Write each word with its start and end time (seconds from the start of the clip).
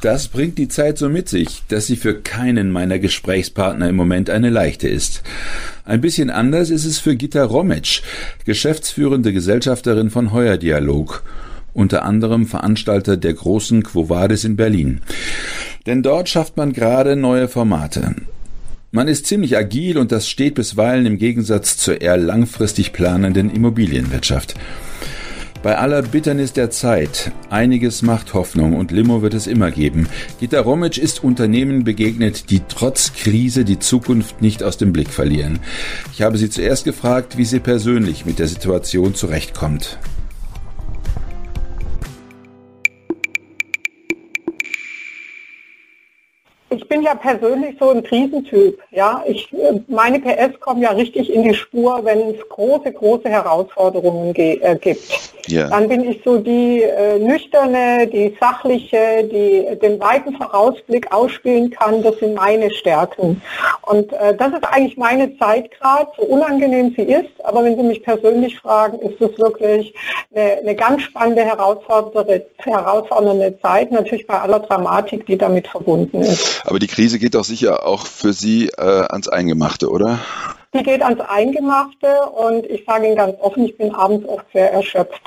Das 0.00 0.28
bringt 0.28 0.56
die 0.56 0.68
Zeit 0.68 0.96
so 0.96 1.10
mit 1.10 1.28
sich, 1.28 1.62
dass 1.68 1.86
sie 1.86 1.96
für 1.96 2.14
keinen 2.14 2.70
meiner 2.70 2.98
Gesprächspartner 2.98 3.88
im 3.88 3.96
Moment 3.96 4.30
eine 4.30 4.48
leichte 4.48 4.88
ist. 4.88 5.22
Ein 5.84 6.00
bisschen 6.00 6.30
anders 6.30 6.70
ist 6.70 6.86
es 6.86 6.98
für 6.98 7.16
Gitta 7.16 7.44
Rometsch, 7.44 8.00
geschäftsführende 8.46 9.34
Gesellschafterin 9.34 10.08
von 10.08 10.32
Heuer 10.32 10.56
Dialog, 10.56 11.22
unter 11.74 12.04
anderem 12.04 12.46
Veranstalter 12.46 13.18
der 13.18 13.34
großen 13.34 13.82
Quo 13.82 14.08
Vadis 14.08 14.44
in 14.44 14.56
Berlin. 14.56 15.02
Denn 15.86 16.02
dort 16.02 16.30
schafft 16.30 16.56
man 16.56 16.72
gerade 16.72 17.14
neue 17.14 17.48
Formate. 17.48 18.14
Man 18.92 19.06
ist 19.06 19.26
ziemlich 19.26 19.56
agil 19.56 19.98
und 19.98 20.12
das 20.12 20.28
steht 20.28 20.54
bisweilen 20.54 21.04
im 21.04 21.18
Gegensatz 21.18 21.76
zur 21.76 22.00
eher 22.00 22.16
langfristig 22.16 22.92
planenden 22.92 23.50
Immobilienwirtschaft. 23.50 24.54
Bei 25.62 25.76
aller 25.76 26.00
Bitternis 26.00 26.54
der 26.54 26.70
Zeit, 26.70 27.32
einiges 27.50 28.00
macht 28.00 28.32
Hoffnung 28.32 28.74
und 28.74 28.92
Limo 28.92 29.20
wird 29.20 29.34
es 29.34 29.46
immer 29.46 29.70
geben. 29.70 30.08
Gita 30.38 30.58
Romic 30.58 30.96
ist 30.96 31.22
Unternehmen 31.22 31.84
begegnet, 31.84 32.48
die 32.48 32.62
trotz 32.66 33.12
Krise 33.12 33.66
die 33.66 33.78
Zukunft 33.78 34.40
nicht 34.40 34.62
aus 34.62 34.78
dem 34.78 34.94
Blick 34.94 35.10
verlieren. 35.10 35.58
Ich 36.14 36.22
habe 36.22 36.38
sie 36.38 36.48
zuerst 36.48 36.84
gefragt, 36.84 37.36
wie 37.36 37.44
sie 37.44 37.60
persönlich 37.60 38.24
mit 38.24 38.38
der 38.38 38.48
Situation 38.48 39.14
zurechtkommt. 39.14 39.98
Bin 46.90 47.02
ja 47.02 47.14
persönlich 47.14 47.76
so 47.78 47.90
ein 47.90 48.02
Krisentyp. 48.02 48.78
Ja, 48.90 49.22
ich, 49.26 49.48
meine 49.86 50.18
PS 50.18 50.58
kommen 50.58 50.82
ja 50.82 50.90
richtig 50.90 51.32
in 51.32 51.44
die 51.44 51.54
Spur, 51.54 52.04
wenn 52.04 52.34
es 52.34 52.48
große, 52.48 52.92
große 52.92 53.28
Herausforderungen 53.28 54.34
äh, 54.34 54.76
gibt. 54.78 55.30
Ja. 55.46 55.68
Dann 55.68 55.88
bin 55.88 56.08
ich 56.08 56.20
so 56.24 56.38
die 56.38 56.82
äh, 56.82 57.18
nüchterne, 57.18 58.06
die 58.06 58.36
sachliche, 58.40 59.24
die 59.24 59.78
den 59.80 60.00
weiten 60.00 60.36
Vorausblick 60.36 61.10
ausspielen 61.12 61.70
kann. 61.70 62.02
Das 62.02 62.18
sind 62.18 62.34
meine 62.34 62.70
Stärken. 62.72 63.40
Und 63.82 64.12
äh, 64.12 64.36
das 64.36 64.52
ist 64.52 64.64
eigentlich 64.64 64.96
meine 64.96 65.36
Zeit 65.38 65.70
gerade, 65.70 66.10
so 66.16 66.24
unangenehm 66.24 66.92
sie 66.96 67.02
ist. 67.02 67.30
Aber 67.44 67.64
wenn 67.64 67.76
Sie 67.76 67.84
mich 67.84 68.02
persönlich 68.02 68.58
fragen, 68.58 68.98
ist 68.98 69.20
es 69.20 69.38
wirklich 69.38 69.94
eine, 70.34 70.58
eine 70.58 70.74
ganz 70.74 71.02
spannende, 71.02 71.42
herausfordernde, 71.42 72.46
herausfordernde 72.58 73.58
Zeit. 73.62 73.92
Natürlich 73.92 74.26
bei 74.26 74.40
aller 74.40 74.58
Dramatik, 74.58 75.24
die 75.26 75.38
damit 75.38 75.68
verbunden 75.68 76.20
ist. 76.20 76.62
Aber 76.66 76.79
die 76.80 76.86
Krise 76.86 77.18
geht 77.18 77.34
doch 77.34 77.44
sicher 77.44 77.86
auch 77.86 78.06
für 78.06 78.32
Sie 78.32 78.68
äh, 78.68 78.80
ans 78.80 79.28
Eingemachte, 79.28 79.90
oder? 79.90 80.18
Die 80.72 80.84
geht 80.84 81.02
ans 81.02 81.20
Eingemachte 81.20 82.06
und 82.36 82.64
ich 82.66 82.84
sage 82.86 83.06
Ihnen 83.06 83.16
ganz 83.16 83.36
offen, 83.40 83.64
ich 83.64 83.76
bin 83.76 83.92
abends 83.92 84.28
oft 84.28 84.46
sehr 84.52 84.72
erschöpft. 84.72 85.22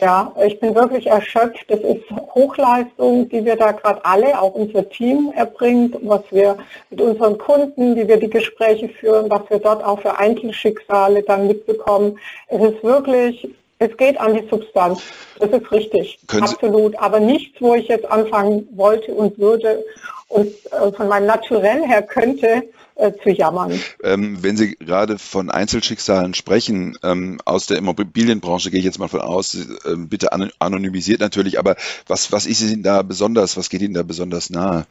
Ja, 0.00 0.30
ich 0.46 0.60
bin 0.60 0.74
wirklich 0.74 1.06
erschöpft. 1.06 1.64
Das 1.68 1.80
ist 1.80 2.04
Hochleistung, 2.34 3.28
die 3.30 3.44
wir 3.46 3.56
da 3.56 3.72
gerade 3.72 4.04
alle, 4.04 4.38
auch 4.38 4.54
unser 4.54 4.86
Team 4.90 5.32
erbringt, 5.34 5.96
was 6.02 6.22
wir 6.30 6.58
mit 6.90 7.00
unseren 7.00 7.38
Kunden, 7.38 7.96
wie 7.96 8.06
wir 8.06 8.18
die 8.18 8.28
Gespräche 8.28 8.90
führen, 8.90 9.30
was 9.30 9.48
wir 9.48 9.58
dort 9.58 9.82
auch 9.82 10.00
für 10.00 10.18
Einzelschicksale 10.18 11.22
dann 11.22 11.46
mitbekommen. 11.46 12.18
Es 12.48 12.60
ist 12.60 12.84
wirklich 12.84 13.48
es 13.84 13.96
geht 13.96 14.18
an 14.20 14.34
die 14.34 14.46
Substanz. 14.48 15.02
Das 15.38 15.50
ist 15.50 15.70
richtig. 15.72 16.18
Können 16.26 16.44
absolut. 16.44 16.96
Aber 16.98 17.20
nichts, 17.20 17.60
wo 17.60 17.74
ich 17.74 17.88
jetzt 17.88 18.10
anfangen 18.10 18.68
wollte 18.72 19.12
und 19.12 19.38
würde 19.38 19.84
und 20.28 20.48
äh, 20.72 20.92
von 20.92 21.08
meinem 21.08 21.26
Naturell 21.26 21.86
her 21.86 22.02
könnte, 22.02 22.64
äh, 22.96 23.12
zu 23.22 23.30
jammern. 23.30 23.80
Ähm, 24.02 24.38
wenn 24.42 24.56
Sie 24.56 24.76
gerade 24.76 25.18
von 25.18 25.50
Einzelschicksalen 25.50 26.34
sprechen, 26.34 26.96
ähm, 27.02 27.40
aus 27.44 27.66
der 27.66 27.78
Immobilienbranche 27.78 28.70
gehe 28.70 28.78
ich 28.78 28.84
jetzt 28.84 28.98
mal 28.98 29.08
von 29.08 29.20
aus, 29.20 29.54
äh, 29.54 29.96
bitte 29.96 30.32
anonymisiert 30.32 31.20
natürlich, 31.20 31.58
aber 31.58 31.76
was, 32.06 32.30
was 32.30 32.46
ist 32.46 32.62
Ihnen 32.62 32.82
da 32.82 33.02
besonders, 33.02 33.56
was 33.56 33.68
geht 33.68 33.82
Ihnen 33.82 33.94
da 33.94 34.02
besonders 34.02 34.50
nahe? 34.50 34.86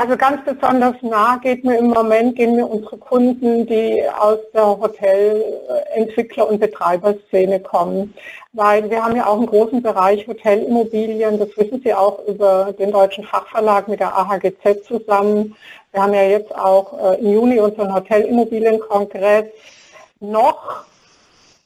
Also 0.00 0.16
ganz 0.16 0.44
besonders 0.44 0.94
nah 1.02 1.38
geht 1.38 1.64
mir 1.64 1.76
im 1.76 1.88
Moment, 1.88 2.36
gehen 2.36 2.54
mir 2.54 2.68
unsere 2.68 2.96
Kunden, 2.98 3.66
die 3.66 4.00
aus 4.16 4.38
der 4.54 4.62
Hotelentwickler- 4.62 6.48
und 6.48 6.60
Betreiberszene 6.60 7.58
kommen. 7.58 8.14
Weil 8.52 8.88
wir 8.88 9.04
haben 9.04 9.16
ja 9.16 9.26
auch 9.26 9.38
einen 9.38 9.46
großen 9.46 9.82
Bereich 9.82 10.28
Hotelimmobilien, 10.28 11.40
das 11.40 11.48
wissen 11.56 11.80
Sie 11.82 11.92
auch 11.92 12.24
über 12.28 12.72
den 12.78 12.92
deutschen 12.92 13.24
Fachverlag 13.24 13.88
mit 13.88 13.98
der 13.98 14.16
AHGZ 14.16 14.86
zusammen. 14.86 15.56
Wir 15.90 16.02
haben 16.02 16.14
ja 16.14 16.22
jetzt 16.22 16.54
auch 16.54 16.96
äh, 17.02 17.18
im 17.18 17.32
Juni 17.32 17.58
unseren 17.58 17.92
Hotelimmobilienkongress 17.92 19.46
noch 20.20 20.84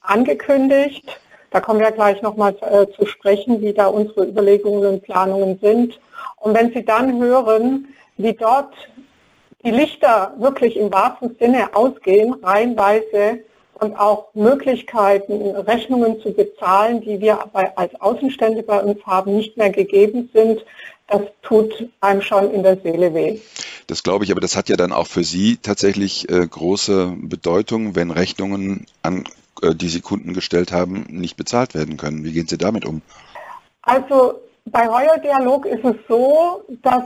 angekündigt. 0.00 1.20
Da 1.50 1.60
kommen 1.60 1.81
wir 1.81 1.91
gleich 1.91 2.22
nochmal 2.22 2.56
äh, 2.62 2.87
zu 2.97 3.04
sprechen, 3.04 3.60
wie 3.60 3.75
da 3.75 3.88
unsere 3.88 4.25
Überlegungen 4.25 4.87
und 4.87 5.03
Planungen 5.03 5.59
sind. 5.60 6.00
Und 6.37 6.54
wenn 6.54 6.72
Sie 6.72 6.82
dann 6.82 7.20
hören, 7.20 7.88
wie 8.22 8.34
dort 8.34 8.75
die 9.65 9.71
Lichter 9.71 10.34
wirklich 10.38 10.77
im 10.77 10.93
wahrsten 10.93 11.37
Sinne 11.38 11.75
ausgehen, 11.75 12.34
reihenweise 12.43 13.41
und 13.75 13.97
auch 13.97 14.28
Möglichkeiten, 14.34 15.56
Rechnungen 15.56 16.21
zu 16.21 16.32
bezahlen, 16.32 17.00
die 17.00 17.21
wir 17.21 17.38
als 17.77 17.94
Außenstände 18.00 18.62
bei 18.62 18.81
uns 18.81 19.05
haben, 19.05 19.37
nicht 19.37 19.56
mehr 19.56 19.71
gegeben 19.71 20.31
sind, 20.32 20.65
das 21.09 21.22
tut 21.43 21.88
einem 22.00 22.22
schon 22.22 22.53
in 22.53 22.62
der 22.62 22.78
Seele 22.81 23.12
weh. 23.12 23.38
Das 23.87 24.03
glaube 24.03 24.25
ich, 24.25 24.31
aber 24.31 24.41
das 24.41 24.56
hat 24.56 24.69
ja 24.69 24.77
dann 24.77 24.93
auch 24.93 25.06
für 25.06 25.25
Sie 25.25 25.59
tatsächlich 25.59 26.28
äh, 26.31 26.47
große 26.47 27.15
Bedeutung, 27.21 27.94
wenn 27.94 28.11
Rechnungen 28.11 28.87
an, 29.03 29.25
äh, 29.61 29.75
die 29.75 29.88
Sie 29.88 30.00
Kunden 30.00 30.32
gestellt 30.32 30.72
haben, 30.72 31.05
nicht 31.09 31.37
bezahlt 31.37 31.75
werden 31.75 31.97
können. 31.97 32.25
Wie 32.25 32.32
gehen 32.32 32.47
Sie 32.47 32.56
damit 32.56 32.84
um? 32.84 33.03
Also 33.82 34.41
bei 34.65 34.88
Heuer 34.88 35.19
Dialog 35.19 35.66
ist 35.66 35.84
es 35.84 35.97
so, 36.09 36.62
dass 36.82 37.05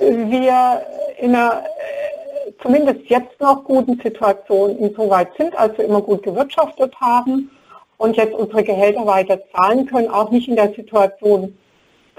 wir 0.00 0.82
in 1.18 1.34
einer 1.34 1.62
äh, 1.62 2.52
zumindest 2.62 3.08
jetzt 3.08 3.40
noch 3.40 3.64
guten 3.64 4.00
Situation 4.00 4.76
insoweit 4.78 5.28
sind, 5.38 5.56
als 5.58 5.76
wir 5.78 5.84
immer 5.84 6.00
gut 6.00 6.22
gewirtschaftet 6.22 6.94
haben 7.00 7.50
und 7.98 8.16
jetzt 8.16 8.34
unsere 8.34 8.64
Gehälter 8.64 9.06
weiter 9.06 9.38
zahlen 9.54 9.86
können, 9.86 10.08
auch 10.08 10.30
nicht 10.30 10.48
in 10.48 10.56
der 10.56 10.72
Situation, 10.72 11.56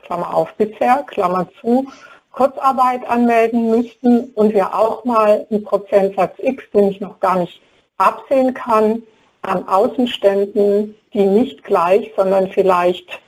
Klammer 0.04 0.34
auf 0.34 0.54
bisher, 0.54 1.04
Klammer 1.08 1.48
zu, 1.60 1.88
Kurzarbeit 2.32 3.08
anmelden 3.10 3.70
müssten 3.70 4.32
und 4.36 4.54
wir 4.54 4.74
auch 4.74 5.04
mal 5.04 5.46
einen 5.50 5.64
Prozentsatz 5.64 6.34
X, 6.38 6.64
den 6.74 6.90
ich 6.90 7.02
noch 7.02 7.20
gar 7.20 7.40
nicht 7.40 7.62
absehen 7.98 8.54
kann, 8.54 9.04
an 9.42 9.68
Außenständen, 9.68 10.96
die 11.14 11.26
nicht 11.26 11.64
gleich, 11.64 12.12
sondern 12.16 12.50
vielleicht 12.50 13.20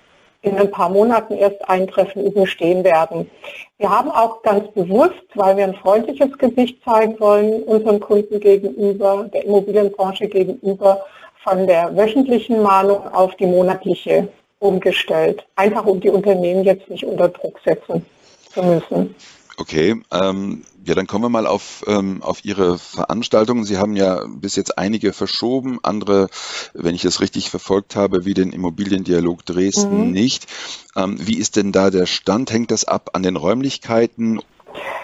in 0.43 0.57
ein 0.57 0.69
paar 0.69 0.89
Monaten 0.89 1.33
erst 1.35 1.67
eintreffen, 1.67 2.25
überstehen 2.25 2.83
werden. 2.83 3.29
Wir 3.77 3.89
haben 3.89 4.11
auch 4.11 4.43
ganz 4.43 4.69
bewusst, 4.71 5.23
weil 5.35 5.57
wir 5.57 5.63
ein 5.63 5.75
freundliches 5.75 6.37
Gesicht 6.37 6.83
zeigen 6.83 7.19
wollen, 7.19 7.63
unseren 7.63 7.99
Kunden 7.99 8.39
gegenüber, 8.39 9.29
der 9.33 9.45
Immobilienbranche 9.45 10.27
gegenüber, 10.27 11.03
von 11.43 11.65
der 11.65 11.95
wöchentlichen 11.95 12.61
Mahnung 12.61 13.01
auf 13.13 13.35
die 13.35 13.45
monatliche 13.45 14.27
umgestellt. 14.59 15.45
Einfach 15.55 15.85
um 15.85 15.99
die 15.99 16.09
Unternehmen 16.09 16.63
jetzt 16.63 16.89
nicht 16.89 17.05
unter 17.05 17.29
Druck 17.29 17.59
setzen 17.65 18.05
zu 18.53 18.63
müssen. 18.63 19.15
Okay, 19.55 20.01
ähm, 20.11 20.63
ja, 20.83 20.95
dann 20.95 21.05
kommen 21.05 21.23
wir 21.23 21.29
mal 21.29 21.45
auf, 21.45 21.83
ähm, 21.87 22.23
auf 22.23 22.43
Ihre 22.43 22.79
Veranstaltungen. 22.79 23.63
Sie 23.63 23.77
haben 23.77 23.95
ja 23.95 24.25
bis 24.27 24.55
jetzt 24.55 24.77
einige 24.77 25.13
verschoben, 25.13 25.79
andere, 25.83 26.29
wenn 26.73 26.95
ich 26.95 27.05
es 27.05 27.21
richtig 27.21 27.49
verfolgt 27.49 27.95
habe, 27.95 28.25
wie 28.25 28.33
den 28.33 28.51
Immobiliendialog 28.51 29.45
Dresden 29.45 30.07
mhm. 30.07 30.11
nicht. 30.11 30.47
Ähm, 30.95 31.17
wie 31.19 31.37
ist 31.37 31.55
denn 31.55 31.71
da 31.71 31.91
der 31.91 32.07
Stand? 32.07 32.51
Hängt 32.51 32.71
das 32.71 32.85
ab 32.85 33.11
an 33.13 33.23
den 33.23 33.35
Räumlichkeiten 33.35 34.39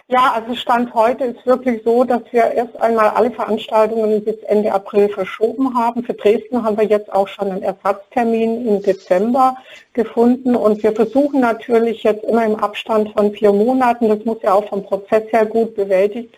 ja, 0.10 0.34
also 0.34 0.56
Stand 0.56 0.92
heute 0.96 1.26
ist 1.26 1.46
wirklich 1.46 1.84
so, 1.86 2.04
dass 2.04 2.24
wir 2.32 2.46
erst 2.52 2.76
einmal 2.82 3.10
alle 3.10 3.30
Veranstaltungen 3.30 4.24
bis 4.24 4.38
Ende 4.48 4.74
April 4.74 5.08
verschoben 5.08 5.78
haben. 5.78 6.04
Für 6.04 6.16
Dresden 6.16 6.64
haben 6.64 6.78
wir 6.78 6.86
jetzt 6.86 7.14
auch 7.14 7.28
schon 7.28 7.52
einen 7.52 7.62
Ersatztermin 7.62 8.68
im 8.68 8.82
Dezember 8.82 9.56
gefunden 9.94 10.56
und 10.56 10.82
wir 10.82 10.94
versuchen 10.94 11.42
natürlich 11.42 12.02
jetzt 12.02 12.24
immer 12.24 12.44
im 12.44 12.56
Abstand 12.56 13.12
von 13.14 13.32
vier 13.34 13.54
Monaten, 13.54 14.10
das 14.10 14.26
muss 14.26 14.42
ja 14.42 14.54
auch 14.54 14.68
vom 14.68 14.84
Prozess 14.84 15.32
her 15.32 15.46
gut 15.46 15.76
bewältigt 15.76 16.36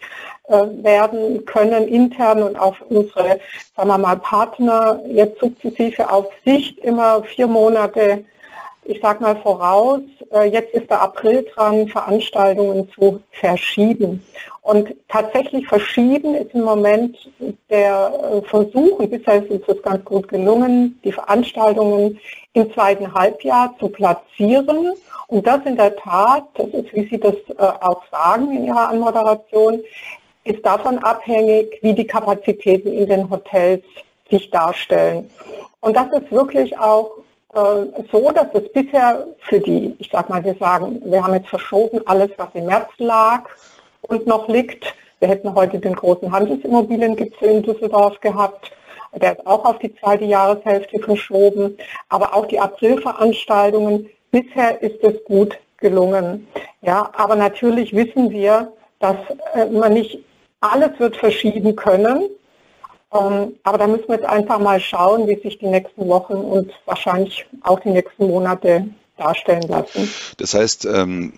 äh, 0.50 0.65
werden 0.83 1.45
können, 1.45 1.88
intern 1.88 2.44
und 2.44 2.59
auch 2.59 2.75
unsere, 2.89 3.39
sagen 3.77 3.88
wir 3.88 3.97
mal, 3.97 4.17
Partner 4.17 5.01
jetzt 5.07 5.39
sukzessive 5.39 6.12
auf 6.12 6.27
Sicht 6.44 6.77
immer 6.79 7.24
vier 7.24 7.47
Monate 7.47 8.25
ich 8.83 9.00
sag 9.01 9.22
mal 9.22 9.36
voraus, 9.38 10.01
äh, 10.33 10.50
jetzt 10.50 10.74
ist 10.74 10.89
der 10.89 11.01
April 11.01 11.45
dran, 11.54 11.88
Veranstaltungen 11.88 12.89
zu 12.92 13.22
verschieben. 13.31 14.24
Und 14.63 14.94
tatsächlich 15.07 15.68
verschieben 15.68 16.36
ist 16.36 16.54
im 16.54 16.62
Moment 16.62 17.18
der 17.69 18.12
äh, 18.12 18.42
Versuch, 18.48 19.00
und 19.00 19.10
bisher 19.10 19.44
ist 19.44 19.50
uns 19.50 19.66
das 19.68 19.81
ganz 19.81 20.04
gut 20.06 20.28
gelungen, 20.28 21.00
die 21.04 21.12
Veranstaltungen 21.12 22.19
im 22.54 22.74
zweiten 22.74 23.12
Halbjahr 23.13 23.75
zu 23.80 23.89
platzieren. 23.89 24.94
Und 25.27 25.48
das 25.48 25.60
in 25.66 25.77
der 25.77 25.95
Tat, 25.95 26.44
das 26.56 26.68
ist, 26.68 26.94
wie 26.94 27.07
Sie 27.07 27.19
das 27.19 27.36
äh, 27.57 27.63
auch 27.81 28.04
sagen 28.12 28.51
in 28.56 28.66
Ihrer 28.66 28.89
Anmoderation, 28.89 29.81
ist 30.44 30.66
davon 30.66 30.98
abhängig, 31.00 31.80
wie 31.81 31.94
die 31.94 32.07
Kapazitäten 32.07 32.92
in 32.92 33.07
den 33.07 33.30
Hotels 33.30 33.84
sich 34.30 34.50
darstellen. 34.50 35.30
Und 35.81 35.95
das 35.95 36.07
ist 36.13 36.31
wirklich 36.31 36.77
auch 36.77 37.12
so, 37.53 38.31
dass 38.31 38.48
es 38.53 38.71
bisher 38.71 39.27
für 39.39 39.59
die, 39.59 39.95
ich 40.00 40.09
sag 40.12 40.30
mal, 40.30 40.44
wir 40.44 40.56
sagen, 40.56 41.01
wir 41.03 41.24
haben 41.24 41.33
jetzt 41.33 41.50
verschoben 41.50 42.00
alles, 42.06 42.30
was 42.38 42.50
im 42.53 42.65
März 42.65 42.89
lag 42.98 43.44
und 44.03 44.25
noch 44.25 44.48
liegt. 44.48 44.94
Wir 45.19 45.27
hätten 45.27 45.53
heute 45.53 45.80
den 45.80 45.95
großen 45.95 46.31
Handelsimmobiliengipfel 46.31 47.50
in 47.50 47.63
Düsseldorf 47.63 48.19
gehabt. 48.21 48.71
Der 49.13 49.33
ist 49.33 49.45
auch 49.45 49.65
auf 49.65 49.80
die 49.80 49.94
zweite 49.95 50.25
Jahreshälfte 50.25 51.00
verschoben. 51.00 51.77
Aber 52.09 52.33
auch 52.33 52.45
die 52.45 52.59
Aprilveranstaltungen, 52.59 54.09
bisher 54.31 54.81
ist 54.81 55.03
es 55.03 55.24
gut 55.25 55.59
gelungen. 55.77 56.48
Ja, 56.81 57.12
aber 57.15 57.36
natürlich 57.36 57.94
wissen 57.94 58.31
wir, 58.31 58.71
dass 59.00 59.18
äh, 59.53 59.65
man 59.65 59.94
nicht 59.94 60.19
alles 60.62 60.92
wird 61.00 61.18
verschieben 61.18 61.75
können. 61.75 62.30
Ähm, 63.13 63.56
aber 63.63 63.78
da 63.78 63.88
müssen 63.88 64.08
wir 64.08 64.16
jetzt 64.16 64.28
einfach 64.28 64.60
mal 64.60 64.80
schauen, 64.80 65.28
wie 65.28 65.40
sich 65.40 65.60
die 65.60 65.68
nächsten 65.68 66.08
Wochen 66.08 66.34
und 66.34 66.72
wahrscheinlich 66.86 67.46
auch 67.62 67.80
die 67.80 67.90
nächsten 67.90 68.28
Monate 68.28 68.88
darstellen 69.18 69.68
lassen. 69.68 70.10
Das 70.38 70.54
heißt, 70.54 70.86
ähm, 70.86 71.34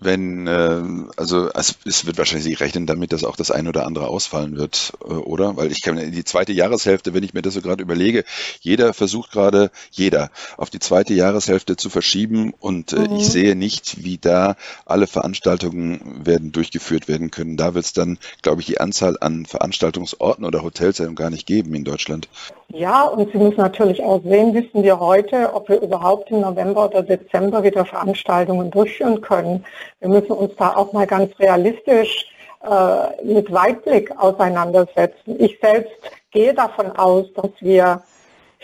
wenn, 0.00 0.46
äh, 0.46 0.82
also 1.16 1.50
es, 1.52 2.06
wird 2.06 2.16
wahrscheinlich 2.16 2.44
Sie 2.44 2.54
rechnen 2.54 2.86
damit, 2.86 3.12
dass 3.12 3.24
auch 3.24 3.36
das 3.36 3.50
eine 3.50 3.68
oder 3.68 3.86
andere 3.86 4.08
ausfallen 4.08 4.56
wird, 4.56 4.92
äh, 5.04 5.12
oder? 5.12 5.56
Weil 5.56 5.70
ich 5.70 5.82
kann 5.82 5.96
die 6.10 6.24
zweite 6.24 6.52
Jahreshälfte, 6.52 7.12
wenn 7.12 7.22
ich 7.22 7.34
mir 7.34 7.42
das 7.42 7.54
so 7.54 7.60
gerade 7.60 7.82
überlege, 7.82 8.24
jeder 8.60 8.94
versucht 8.94 9.30
gerade, 9.30 9.70
jeder 9.90 10.30
auf 10.56 10.70
die 10.70 10.78
zweite 10.78 11.12
Jahreshälfte 11.12 11.76
zu 11.76 11.90
verschieben 11.90 12.54
und 12.58 12.92
äh, 12.92 13.00
mhm. 13.00 13.16
ich 13.16 13.28
sehe 13.28 13.54
nicht, 13.54 14.02
wie 14.02 14.18
da 14.18 14.56
alle 14.86 15.06
Veranstaltungen 15.06 16.24
werden 16.24 16.50
durchgeführt 16.50 17.06
werden 17.06 17.30
können. 17.30 17.56
Da 17.56 17.74
wird 17.74 17.84
es 17.84 17.92
dann, 17.92 18.18
glaube 18.42 18.62
ich, 18.62 18.66
die 18.66 18.80
Anzahl 18.80 19.16
an 19.20 19.44
Veranstaltungsorten 19.44 20.44
oder 20.44 20.62
Hotels 20.62 21.02
gar 21.14 21.30
nicht 21.30 21.46
geben 21.46 21.74
in 21.74 21.84
Deutschland. 21.84 22.28
Ja, 22.68 23.04
und 23.04 23.32
Sie 23.32 23.38
müssen 23.38 23.56
natürlich 23.56 24.02
auch 24.02 24.22
sehen, 24.22 24.54
wissen 24.54 24.82
wir 24.82 25.00
heute, 25.00 25.52
ob 25.54 25.68
wir 25.68 25.80
überhaupt 25.80 26.30
im 26.30 26.40
November 26.40 26.86
oder 26.86 27.02
Dezember 27.02 27.64
wieder 27.64 27.84
Veranstaltungen 27.84 28.70
durchführen 28.70 29.20
können. 29.20 29.64
Wir 29.98 30.08
müssen 30.08 30.32
uns 30.32 30.54
da 30.56 30.76
auch 30.76 30.92
mal 30.92 31.06
ganz 31.06 31.38
realistisch 31.38 32.26
äh, 32.62 33.24
mit 33.24 33.52
Weitblick 33.52 34.16
auseinandersetzen. 34.18 35.36
Ich 35.38 35.58
selbst 35.60 35.92
gehe 36.30 36.54
davon 36.54 36.92
aus, 36.96 37.26
dass 37.34 37.50
wir 37.60 38.02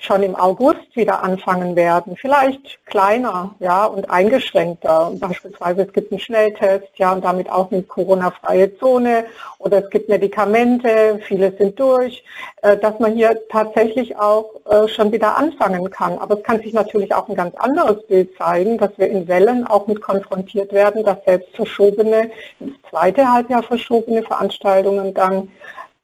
schon 0.00 0.22
im 0.22 0.36
August 0.36 0.94
wieder 0.94 1.22
anfangen 1.22 1.74
werden. 1.74 2.16
Vielleicht 2.16 2.84
kleiner, 2.86 3.54
ja, 3.60 3.86
und 3.86 4.10
eingeschränkter. 4.10 5.12
Beispielsweise 5.18 5.82
es 5.82 5.92
gibt 5.92 6.12
einen 6.12 6.20
Schnelltest, 6.20 6.88
ja, 6.96 7.12
und 7.12 7.24
damit 7.24 7.50
auch 7.50 7.70
eine 7.72 7.82
Corona-freie 7.82 8.76
Zone 8.78 9.24
oder 9.58 9.84
es 9.84 9.90
gibt 9.90 10.08
Medikamente, 10.08 11.20
viele 11.26 11.52
sind 11.56 11.78
durch, 11.80 12.22
äh, 12.62 12.76
dass 12.76 12.98
man 12.98 13.14
hier 13.14 13.38
tatsächlich 13.48 14.16
auch 14.16 14.50
äh, 14.68 14.86
schon 14.88 15.12
wieder 15.12 15.36
anfangen 15.36 15.90
kann. 15.90 16.18
Aber 16.18 16.36
es 16.36 16.42
kann 16.42 16.60
sich 16.60 16.72
natürlich 16.72 17.14
auch 17.14 17.28
ein 17.28 17.34
ganz 17.34 17.54
anderes 17.56 18.06
Bild 18.06 18.36
zeigen, 18.36 18.78
dass 18.78 18.90
wir 18.96 19.08
in 19.08 19.26
Wellen 19.28 19.66
auch 19.66 19.86
mit 19.86 20.02
konfrontiert 20.02 20.72
werden, 20.72 21.04
dass 21.04 21.18
selbst 21.24 21.54
verschobene, 21.56 22.30
ins 22.60 22.76
zweite 22.90 23.32
Halbjahr 23.32 23.62
verschobene 23.62 24.22
Veranstaltungen 24.22 25.14
dann 25.14 25.48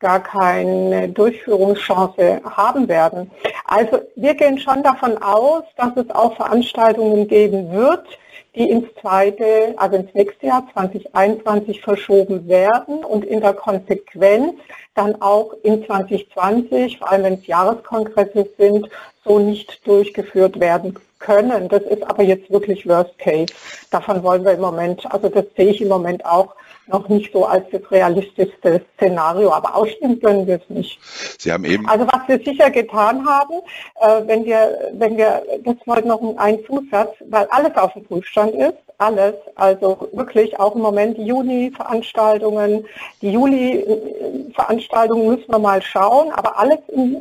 gar 0.03 0.21
keine 0.21 1.09
Durchführungschance 1.09 2.43
haben 2.45 2.89
werden. 2.89 3.31
Also 3.65 4.01
wir 4.17 4.35
gehen 4.35 4.59
schon 4.59 4.83
davon 4.83 5.17
aus, 5.23 5.63
dass 5.77 5.97
es 5.97 6.11
auch 6.11 6.37
Veranstaltungen 6.37 7.27
geben 7.29 7.73
wird, 7.73 8.07
die 8.55 8.69
ins 8.69 8.87
zweite, 9.01 9.75
also 9.77 9.97
ins 9.97 10.13
nächste 10.13 10.49
Jahr 10.49 10.67
2021 10.75 11.81
verschoben 11.81 12.47
werden 12.49 13.03
und 13.05 13.25
in 13.25 13.41
der 13.41 13.55
Konsequenz 13.55 14.55
dann 14.95 15.23
auch 15.23 15.55
in 15.63 15.87
2020, 15.87 16.99
vor 16.99 17.11
allem 17.11 17.23
wenn 17.23 17.35
es 17.35 17.47
Jahreskongresse 17.47 18.47
sind, 18.59 18.89
so 19.25 19.39
nicht 19.39 19.87
durchgeführt 19.87 20.61
werden 20.61 20.99
können. 21.23 21.69
Das 21.69 21.83
ist 21.83 22.03
aber 22.03 22.23
jetzt 22.23 22.51
wirklich 22.51 22.87
Worst 22.87 23.19
Case. 23.19 23.53
Davon 23.91 24.23
wollen 24.23 24.45
wir 24.45 24.53
im 24.53 24.61
Moment, 24.61 25.11
also 25.11 25.29
das 25.29 25.45
sehe 25.57 25.71
ich 25.71 25.81
im 25.81 25.89
Moment 25.89 26.25
auch 26.27 26.55
noch 26.89 27.09
nicht 27.09 27.33
so 27.33 27.45
als 27.45 27.65
das 27.71 27.81
realistischste 27.91 28.83
Szenario, 28.97 29.53
aber 29.53 29.75
ausschließen 29.75 30.21
können 30.21 30.47
wir 30.47 30.57
es 30.57 30.69
nicht. 30.69 30.99
Sie 31.39 31.53
haben 31.53 31.65
eben. 31.65 31.89
Also 31.89 32.07
was 32.07 32.29
wir 32.29 32.39
sicher 32.45 32.71
getan 32.71 33.25
haben, 33.27 33.55
äh, 34.01 34.27
wenn 34.27 34.45
wir, 34.45 34.91
wenn 34.95 35.17
wir, 35.17 35.43
das 35.65 35.77
wollte 35.87 36.09
noch 36.09 36.21
ein 36.37 36.59
Zusatz, 36.67 37.15
weil 37.29 37.47
alles 37.51 37.77
auf 37.77 37.93
dem 37.95 38.05
Prüfstand 38.05 38.55
ist, 38.55 38.75
alles, 38.99 39.35
also 39.57 40.09
wirklich 40.13 40.59
auch 40.59 40.75
im 40.75 40.83
Moment 40.83 41.19
die 41.19 41.25
Juni-Veranstaltungen, 41.25 42.85
die 43.21 43.33
Juli-Veranstaltungen 43.33 45.27
müssen 45.27 45.51
wir 45.51 45.59
mal 45.59 45.83
schauen, 45.83 46.31
aber 46.33 46.59
alles 46.59 46.79
in, 46.89 47.21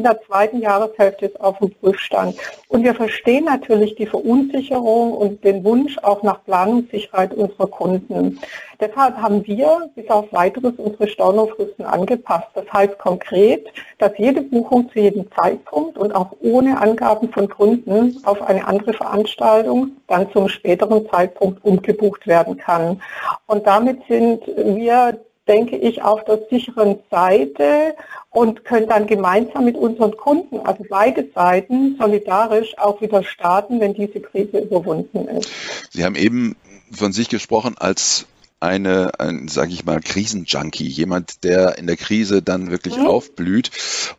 in 0.00 0.04
der 0.04 0.22
zweiten 0.22 0.62
Jahreshälfte 0.62 1.26
ist 1.26 1.40
auf 1.42 1.58
dem 1.58 1.74
Prüfstand. 1.74 2.34
Und 2.68 2.84
wir 2.84 2.94
verstehen 2.94 3.44
natürlich 3.44 3.96
die 3.96 4.06
Verunsicherung 4.06 5.12
und 5.12 5.44
den 5.44 5.62
Wunsch 5.62 5.98
auch 5.98 6.22
nach 6.22 6.42
Planungssicherheit 6.46 7.34
unserer 7.34 7.66
Kunden. 7.66 8.40
Deshalb 8.80 9.18
haben 9.18 9.46
wir 9.46 9.90
bis 9.94 10.08
auf 10.08 10.32
weiteres 10.32 10.72
unsere 10.78 11.06
Stornofristen 11.06 11.84
angepasst. 11.84 12.48
Das 12.54 12.64
heißt 12.72 12.96
konkret, 12.98 13.66
dass 13.98 14.12
jede 14.16 14.40
Buchung 14.40 14.88
zu 14.90 15.00
jedem 15.00 15.30
Zeitpunkt 15.32 15.98
und 15.98 16.14
auch 16.14 16.34
ohne 16.40 16.80
Angaben 16.80 17.30
von 17.30 17.46
Gründen 17.46 18.18
auf 18.24 18.40
eine 18.40 18.66
andere 18.66 18.94
Veranstaltung 18.94 19.90
dann 20.08 20.32
zum 20.32 20.48
späteren 20.48 21.06
Zeitpunkt 21.10 21.62
umgebucht 21.62 22.26
werden 22.26 22.56
kann. 22.56 23.02
Und 23.46 23.66
damit 23.66 23.98
sind 24.08 24.46
wir 24.46 25.20
denke 25.50 25.76
ich, 25.76 26.00
auf 26.02 26.24
der 26.24 26.38
sicheren 26.48 27.00
Seite 27.10 27.96
und 28.30 28.64
können 28.64 28.88
dann 28.88 29.08
gemeinsam 29.08 29.64
mit 29.64 29.76
unseren 29.76 30.16
Kunden, 30.16 30.60
also 30.60 30.84
beide 30.88 31.28
Seiten, 31.34 31.96
solidarisch 31.98 32.78
auch 32.78 33.00
wieder 33.00 33.24
starten, 33.24 33.80
wenn 33.80 33.92
diese 33.92 34.20
Krise 34.20 34.60
überwunden 34.60 35.26
ist. 35.26 35.50
Sie 35.90 36.04
haben 36.04 36.14
eben 36.14 36.54
von 36.92 37.12
sich 37.12 37.28
gesprochen 37.28 37.74
als 37.76 38.26
eine, 38.60 39.18
ein, 39.18 39.48
sage 39.48 39.72
ich 39.72 39.84
mal, 39.84 40.00
Krisenjunkie, 40.00 40.86
jemand, 40.86 41.44
der 41.44 41.78
in 41.78 41.86
der 41.86 41.96
Krise 41.96 42.42
dann 42.42 42.70
wirklich 42.70 42.96
mhm. 42.96 43.06
aufblüht. 43.06 43.70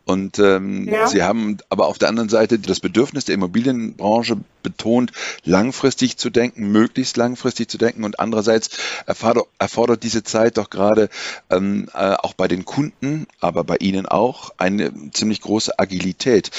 Und 0.03 0.39
ähm, 0.39 0.87
ja. 0.87 1.07
Sie 1.07 1.21
haben 1.23 1.57
aber 1.69 1.87
auf 1.87 1.99
der 1.99 2.09
anderen 2.09 2.29
Seite 2.29 2.57
das 2.57 2.79
Bedürfnis 2.79 3.25
der 3.25 3.35
Immobilienbranche 3.35 4.37
betont, 4.63 5.11
langfristig 5.43 6.17
zu 6.17 6.31
denken, 6.31 6.71
möglichst 6.71 7.17
langfristig 7.17 7.69
zu 7.69 7.77
denken. 7.77 8.03
Und 8.03 8.19
andererseits 8.19 8.71
erfordert, 9.05 9.45
erfordert 9.59 10.03
diese 10.03 10.23
Zeit 10.23 10.57
doch 10.57 10.71
gerade 10.71 11.09
ähm, 11.51 11.87
äh, 11.93 12.13
auch 12.13 12.33
bei 12.33 12.47
den 12.47 12.65
Kunden, 12.65 13.27
aber 13.39 13.63
bei 13.63 13.77
Ihnen 13.77 14.07
auch 14.07 14.51
eine 14.57 14.91
ziemlich 15.11 15.41
große 15.41 15.77
Agilität. 15.77 16.49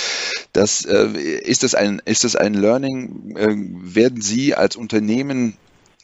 Das 0.52 0.84
äh, 0.84 1.08
ist 1.08 1.64
das 1.64 1.74
ein 1.74 2.00
ist 2.04 2.22
das 2.22 2.36
ein 2.36 2.54
Learning? 2.54 3.36
Äh, 3.36 3.56
werden 3.94 4.20
Sie 4.20 4.54
als 4.54 4.76
Unternehmen 4.76 5.56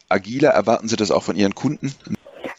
agiler? 0.08 0.50
Erwarten 0.50 0.88
Sie 0.88 0.96
das 0.96 1.10
auch 1.10 1.22
von 1.22 1.36
Ihren 1.36 1.54
Kunden? 1.54 1.94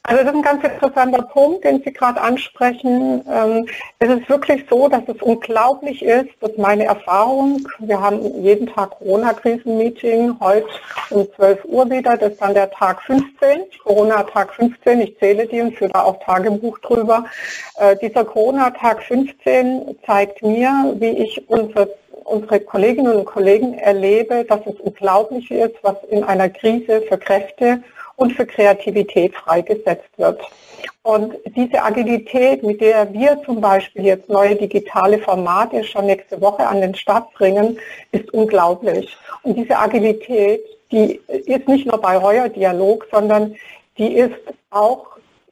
Also 0.10 0.24
das 0.24 0.32
ist 0.32 0.38
ein 0.38 0.42
ganz 0.42 0.64
interessanter 0.64 1.22
Punkt, 1.22 1.64
den 1.64 1.84
Sie 1.84 1.94
gerade 1.94 2.20
ansprechen. 2.20 3.24
Ähm, 3.32 3.68
es 4.00 4.10
ist 4.10 4.28
wirklich 4.28 4.66
so, 4.68 4.88
dass 4.88 5.04
es 5.08 5.22
unglaublich 5.22 6.02
ist, 6.02 6.30
dass 6.40 6.58
meine 6.58 6.86
Erfahrung, 6.86 7.68
wir 7.78 8.02
haben 8.02 8.42
jeden 8.42 8.66
Tag 8.66 8.90
Corona-Krisen-Meeting, 8.92 10.36
heute 10.40 10.66
um 11.12 11.28
12 11.36 11.64
Uhr 11.66 11.90
wieder, 11.92 12.18
das 12.18 12.32
ist 12.32 12.42
dann 12.42 12.56
der 12.56 12.72
Tag 12.72 13.04
15, 13.04 13.66
Corona-Tag 13.84 14.56
15, 14.56 15.02
ich 15.02 15.20
zähle 15.20 15.46
die 15.46 15.62
und 15.62 15.78
führe 15.78 15.92
da 15.92 16.02
auch 16.02 16.20
Tagebuch 16.26 16.80
drüber. 16.80 17.26
Äh, 17.76 17.96
dieser 17.98 18.26
Corona-Tag 18.26 19.04
15 19.04 19.96
zeigt 20.08 20.42
mir, 20.42 20.96
wie 20.98 21.24
ich 21.24 21.48
unsere 21.50 21.88
unsere 22.30 22.60
Kolleginnen 22.60 23.16
und 23.16 23.26
Kollegen 23.26 23.74
erlebe, 23.76 24.46
dass 24.46 24.62
es 24.66 24.80
unglaublich 24.80 25.50
ist, 25.52 25.76
was 25.82 25.96
in 26.10 26.24
einer 26.24 26.50
Krise 26.50 27.02
für 27.02 27.18
Kräfte 27.18 27.84
und 28.16 28.34
für 28.34 28.46
Kreativität 28.46 29.34
freigesetzt 29.36 30.10
wird. 30.18 30.40
Und 31.04 31.34
diese 31.56 31.82
Agilität, 31.82 32.62
mit 32.64 32.82
der 32.82 33.12
wir 33.14 33.42
zum 33.46 33.62
Beispiel 33.62 34.06
jetzt 34.06 34.30
neue 34.30 34.56
digitale 34.56 35.20
Formate 35.20 35.84
schon 35.84 36.06
nächste 36.06 36.40
Woche 36.42 36.68
an 36.68 36.82
den 36.82 36.94
Start 36.94 37.34
bringen, 37.34 37.80
ist 38.12 38.32
unglaublich. 38.34 39.18
Und 39.44 39.56
diese 39.56 39.78
Agilität, 39.78 40.62
die 40.92 41.20
ist 41.28 41.68
nicht 41.68 41.86
nur 41.86 42.00
bei 42.00 42.22
Heuer 42.22 42.50
Dialog, 42.50 43.08
sondern 43.12 43.56
die 43.98 44.14
ist 44.14 44.36
auch 44.70 45.08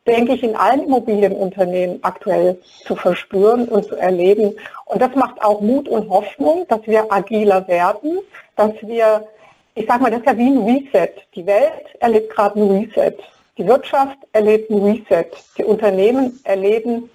denke 0.08 0.34
ich, 0.34 0.44
in 0.44 0.56
allen 0.56 0.86
Immobilienunternehmen 0.86 2.00
aktuell 2.02 2.58
zu 2.86 2.96
verspüren 2.96 3.68
und 3.68 3.86
zu 3.86 3.96
erleben. 3.96 4.56
Und 4.86 5.02
das 5.02 5.14
macht 5.16 5.42
auch 5.44 5.62
Mut 5.62 5.88
und 5.90 6.10
Hoffnung, 6.10 6.66
dass 6.70 6.86
wir 6.88 7.12
agiler 7.12 7.68
werden, 7.68 8.20
dass 8.56 8.72
wir, 8.82 9.28
ich 9.76 9.86
sage 9.86 10.02
mal, 10.02 10.10
das 10.10 10.22
ist 10.22 10.26
ja 10.26 10.38
wie 10.38 10.50
ein 10.50 10.64
Reset. 10.64 11.14
Die 11.36 11.46
Welt 11.46 11.86
erlebt 12.00 12.34
gerade 12.34 12.60
ein 12.60 12.70
Reset. 12.70 13.18
Die 13.58 13.68
Wirtschaft 13.68 14.18
erlebt 14.32 14.70
ein 14.70 14.82
Reset. 14.82 15.30
Die 15.58 15.64
Unternehmen 15.64 16.40
erleben 16.46 17.10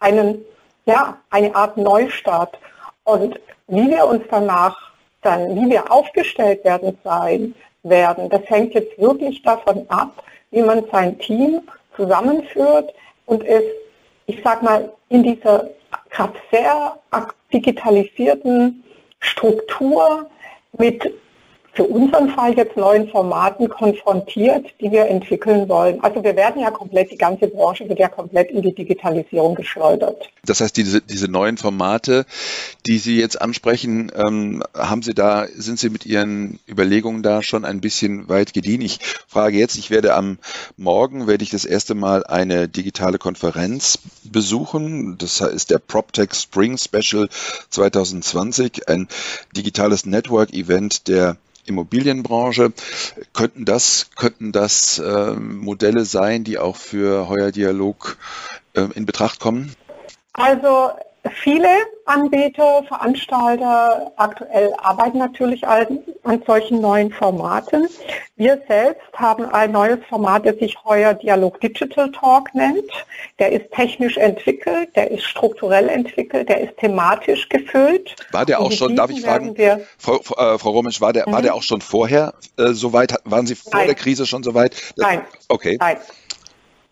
einen, 0.00 0.44
ja, 0.86 1.16
eine 1.30 1.54
Art 1.54 1.76
Neustart. 1.76 2.58
Und 3.04 3.40
wie 3.68 3.88
wir 3.88 4.06
uns 4.06 4.22
danach 4.30 4.76
dann, 5.22 5.54
wie 5.56 5.70
wir 5.70 5.90
aufgestellt 5.90 6.64
werden 6.64 6.98
sein 7.02 7.54
werden, 7.82 8.28
das 8.28 8.42
hängt 8.46 8.74
jetzt 8.74 8.98
wirklich 8.98 9.42
davon 9.42 9.86
ab, 9.88 10.22
wie 10.50 10.62
man 10.62 10.84
sein 10.92 11.18
Team 11.18 11.62
zusammenführt 11.96 12.92
und 13.26 13.44
es, 13.44 13.62
ich 14.26 14.40
sag 14.42 14.62
mal, 14.62 14.92
in 15.08 15.22
dieser 15.22 15.68
gerade 16.10 16.34
sehr 16.50 16.98
digitalisierten 17.52 18.84
Struktur 19.20 20.28
mit 20.72 21.12
für 21.74 21.84
unseren 21.84 22.30
Fall 22.30 22.54
jetzt 22.56 22.76
neuen 22.76 23.08
Formaten 23.08 23.68
konfrontiert, 23.68 24.66
die 24.80 24.92
wir 24.92 25.06
entwickeln 25.06 25.68
wollen. 25.68 26.02
Also 26.02 26.22
wir 26.22 26.36
werden 26.36 26.62
ja 26.62 26.70
komplett, 26.70 27.10
die 27.10 27.18
ganze 27.18 27.48
Branche 27.48 27.88
wird 27.88 27.98
ja 27.98 28.08
komplett 28.08 28.50
in 28.50 28.62
die 28.62 28.74
Digitalisierung 28.74 29.56
geschleudert. 29.56 30.30
Das 30.46 30.60
heißt, 30.60 30.76
diese, 30.76 31.00
diese 31.00 31.28
neuen 31.28 31.56
Formate, 31.56 32.26
die 32.86 32.98
Sie 32.98 33.18
jetzt 33.18 33.40
ansprechen, 33.40 34.12
ähm, 34.14 34.62
haben 34.76 35.02
Sie 35.02 35.14
da, 35.14 35.46
sind 35.52 35.78
Sie 35.78 35.90
mit 35.90 36.06
Ihren 36.06 36.60
Überlegungen 36.68 37.22
da 37.22 37.42
schon 37.42 37.64
ein 37.64 37.80
bisschen 37.80 38.28
weit 38.28 38.52
gediehen? 38.52 38.80
Ich 38.80 39.00
frage 39.26 39.58
jetzt, 39.58 39.76
ich 39.76 39.90
werde 39.90 40.14
am 40.14 40.38
Morgen, 40.76 41.26
werde 41.26 41.42
ich 41.42 41.50
das 41.50 41.64
erste 41.64 41.94
Mal 41.94 42.24
eine 42.24 42.68
digitale 42.68 43.18
Konferenz 43.18 43.98
besuchen. 44.22 45.18
Das 45.18 45.40
ist 45.40 45.70
der 45.70 45.78
PropTech 45.78 46.34
Spring 46.34 46.78
Special 46.78 47.28
2020, 47.70 48.88
ein 48.88 49.08
digitales 49.56 50.06
Network-Event 50.06 51.08
der 51.08 51.36
Immobilienbranche. 51.66 52.72
Könnten 53.32 53.64
das, 53.64 54.10
könnten 54.16 54.52
das 54.52 54.98
äh, 54.98 55.32
Modelle 55.32 56.04
sein, 56.04 56.44
die 56.44 56.58
auch 56.58 56.76
für 56.76 57.28
Heuer 57.28 57.52
Dialog 57.52 58.16
äh, 58.74 58.88
in 58.94 59.06
Betracht 59.06 59.40
kommen? 59.40 59.74
Also 60.32 60.90
Viele 61.32 61.68
Anbieter, 62.04 62.82
Veranstalter 62.86 64.12
aktuell 64.16 64.74
arbeiten 64.76 65.16
natürlich 65.16 65.66
an, 65.66 66.00
an, 66.22 66.42
solchen 66.46 66.82
neuen 66.82 67.10
Formaten. 67.10 67.88
Wir 68.36 68.60
selbst 68.68 69.10
haben 69.14 69.46
ein 69.46 69.72
neues 69.72 70.00
Format, 70.06 70.44
das 70.44 70.56
sich 70.56 70.76
heuer 70.84 71.14
Dialog 71.14 71.58
Digital 71.62 72.12
Talk 72.12 72.54
nennt. 72.54 72.90
Der 73.38 73.52
ist 73.52 73.70
technisch 73.72 74.18
entwickelt, 74.18 74.90
der 74.96 75.10
ist 75.10 75.24
strukturell 75.24 75.88
entwickelt, 75.88 76.50
der 76.50 76.60
ist 76.60 76.76
thematisch 76.76 77.48
gefüllt. 77.48 78.14
War 78.32 78.44
der 78.44 78.60
auch 78.60 78.72
schon, 78.72 78.94
darf 78.94 79.10
ich 79.10 79.22
fragen, 79.22 79.56
Frau, 79.96 80.16
äh, 80.16 80.58
Frau 80.58 80.70
Romisch, 80.72 81.00
war 81.00 81.14
der, 81.14 81.26
mhm. 81.26 81.32
war 81.32 81.40
der 81.40 81.54
auch 81.54 81.62
schon 81.62 81.80
vorher 81.80 82.34
äh, 82.58 82.72
soweit? 82.72 83.14
Waren 83.24 83.46
Sie 83.46 83.54
vor 83.54 83.72
Nein. 83.72 83.86
der 83.86 83.94
Krise 83.94 84.26
schon 84.26 84.42
soweit? 84.42 84.76
Nein. 84.96 85.22
Okay. 85.48 85.78
Nein. 85.80 85.96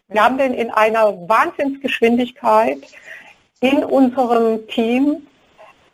Wir 0.08 0.24
haben 0.24 0.38
den 0.38 0.54
in 0.54 0.70
einer 0.70 1.28
Wahnsinnsgeschwindigkeit 1.28 2.78
in 3.62 3.84
unserem 3.84 4.66
Team 4.66 5.26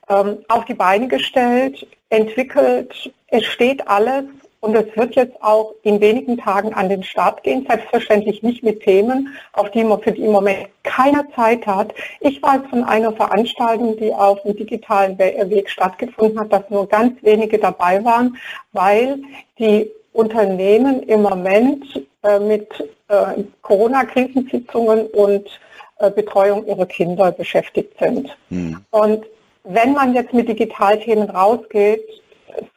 ähm, 0.08 0.38
auf 0.48 0.64
die 0.64 0.74
Beine 0.74 1.06
gestellt, 1.06 1.86
entwickelt. 2.08 3.12
Es 3.28 3.44
steht 3.44 3.86
alles 3.86 4.24
und 4.60 4.74
es 4.74 4.96
wird 4.96 5.14
jetzt 5.14 5.40
auch 5.42 5.74
in 5.82 6.00
wenigen 6.00 6.38
Tagen 6.38 6.72
an 6.72 6.88
den 6.88 7.02
Start 7.02 7.42
gehen. 7.42 7.66
Selbstverständlich 7.68 8.42
nicht 8.42 8.62
mit 8.64 8.82
Themen, 8.82 9.28
auf 9.52 9.70
die 9.70 9.84
man 9.84 10.00
für 10.00 10.12
die 10.12 10.24
im 10.24 10.32
Moment 10.32 10.66
keiner 10.82 11.24
Zeit 11.36 11.66
hat. 11.66 11.94
Ich 12.20 12.42
weiß 12.42 12.62
von 12.70 12.84
einer 12.84 13.12
Veranstaltung, 13.12 13.98
die 13.98 14.12
auf 14.12 14.42
dem 14.42 14.56
digitalen 14.56 15.18
Weg 15.18 15.68
stattgefunden 15.68 16.40
hat, 16.40 16.52
dass 16.52 16.70
nur 16.70 16.88
ganz 16.88 17.22
wenige 17.22 17.58
dabei 17.58 18.02
waren, 18.02 18.36
weil 18.72 19.18
die 19.58 19.90
Unternehmen 20.14 21.02
im 21.02 21.22
Moment 21.22 21.84
äh, 22.22 22.40
mit 22.40 22.66
äh, 23.08 23.44
Corona-Krisensitzungen 23.60 25.06
und 25.08 25.46
äh, 25.46 25.67
Betreuung 25.98 26.66
ihrer 26.66 26.86
Kinder 26.86 27.32
beschäftigt 27.32 27.98
sind. 27.98 28.36
Mhm. 28.50 28.84
Und 28.90 29.26
wenn 29.64 29.92
man 29.92 30.14
jetzt 30.14 30.32
mit 30.32 30.48
Digitalthemen 30.48 31.28
rausgeht, 31.30 32.02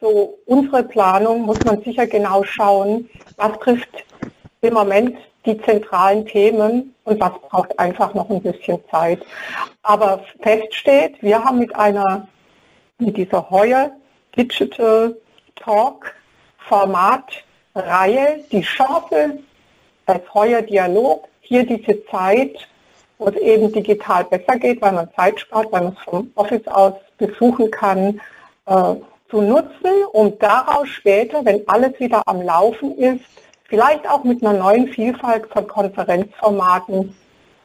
so 0.00 0.38
unsere 0.46 0.82
Planung, 0.82 1.42
muss 1.42 1.58
man 1.64 1.82
sicher 1.82 2.06
genau 2.06 2.44
schauen, 2.44 3.08
was 3.36 3.58
trifft 3.60 4.04
im 4.60 4.74
Moment 4.74 5.16
die 5.46 5.60
zentralen 5.62 6.24
Themen 6.26 6.94
und 7.04 7.20
was 7.20 7.32
braucht 7.48 7.78
einfach 7.78 8.14
noch 8.14 8.30
ein 8.30 8.42
bisschen 8.42 8.78
Zeit. 8.90 9.20
Aber 9.82 10.24
fest 10.40 10.74
steht, 10.74 11.20
wir 11.22 11.42
haben 11.42 11.58
mit 11.58 11.74
einer, 11.74 12.28
mit 12.98 13.16
dieser 13.16 13.50
Heuer 13.50 13.90
Digital 14.36 15.16
Talk 15.56 16.14
Formatreihe 16.68 18.44
die 18.52 18.62
Chance 18.62 19.38
als 20.06 20.34
Heuer 20.34 20.62
Dialog 20.62 21.28
hier 21.40 21.66
diese 21.66 22.04
Zeit 22.06 22.68
wo 23.22 23.28
es 23.28 23.36
eben 23.36 23.72
digital 23.72 24.24
besser 24.24 24.58
geht, 24.58 24.82
weil 24.82 24.92
man 24.92 25.08
Zeit 25.14 25.38
spart, 25.38 25.70
weil 25.70 25.84
man 25.84 25.92
es 25.92 26.04
vom 26.04 26.30
Office 26.34 26.66
aus 26.66 26.94
besuchen 27.18 27.70
kann, 27.70 28.20
äh, 28.66 28.94
zu 29.30 29.40
nutzen, 29.40 30.04
um 30.12 30.38
daraus 30.38 30.88
später, 30.88 31.44
wenn 31.44 31.66
alles 31.68 31.98
wieder 31.98 32.22
am 32.26 32.42
Laufen 32.42 32.98
ist, 32.98 33.24
vielleicht 33.64 34.08
auch 34.08 34.24
mit 34.24 34.44
einer 34.44 34.58
neuen 34.58 34.88
Vielfalt 34.88 35.46
von 35.46 35.66
Konferenzformaten 35.66 37.16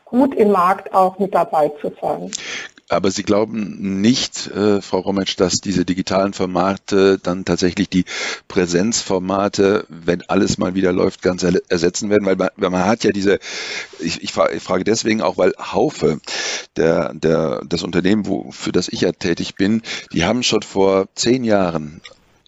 gut 0.05 0.33
im 0.35 0.51
Markt 0.51 0.93
auch 0.93 1.19
mit 1.19 1.35
dabei 1.35 1.69
zu 1.81 1.91
sein. 2.01 2.31
Aber 2.89 3.11
Sie 3.11 3.23
glauben 3.23 4.01
nicht, 4.01 4.47
äh, 4.47 4.81
Frau 4.81 4.99
Rometsch, 4.99 5.35
dass 5.37 5.55
diese 5.55 5.83
digitalen 5.83 6.31
Formate 6.33 7.19
dann 7.21 7.43
tatsächlich 7.43 7.89
die 7.89 8.05
Präsenzformate, 8.47 9.85
wenn 9.89 10.21
alles 10.29 10.57
mal 10.57 10.73
wieder 10.73 10.93
läuft, 10.93 11.21
ganz 11.21 11.43
ersetzen 11.43 12.09
werden? 12.09 12.25
Weil 12.25 12.37
man, 12.37 12.49
weil 12.55 12.69
man 12.69 12.85
hat 12.85 13.03
ja 13.03 13.11
diese, 13.11 13.39
ich, 13.99 14.23
ich, 14.23 14.31
frage 14.31 14.83
deswegen 14.85 15.21
auch, 15.21 15.37
weil 15.37 15.53
Haufe, 15.59 16.21
der, 16.77 17.13
der, 17.13 17.61
das 17.67 17.83
Unternehmen, 17.83 18.25
wo, 18.25 18.51
für 18.51 18.71
das 18.71 18.87
ich 18.87 19.01
ja 19.01 19.11
tätig 19.11 19.55
bin, 19.55 19.81
die 20.13 20.23
haben 20.23 20.41
schon 20.43 20.61
vor 20.61 21.09
zehn 21.13 21.43
Jahren 21.43 22.01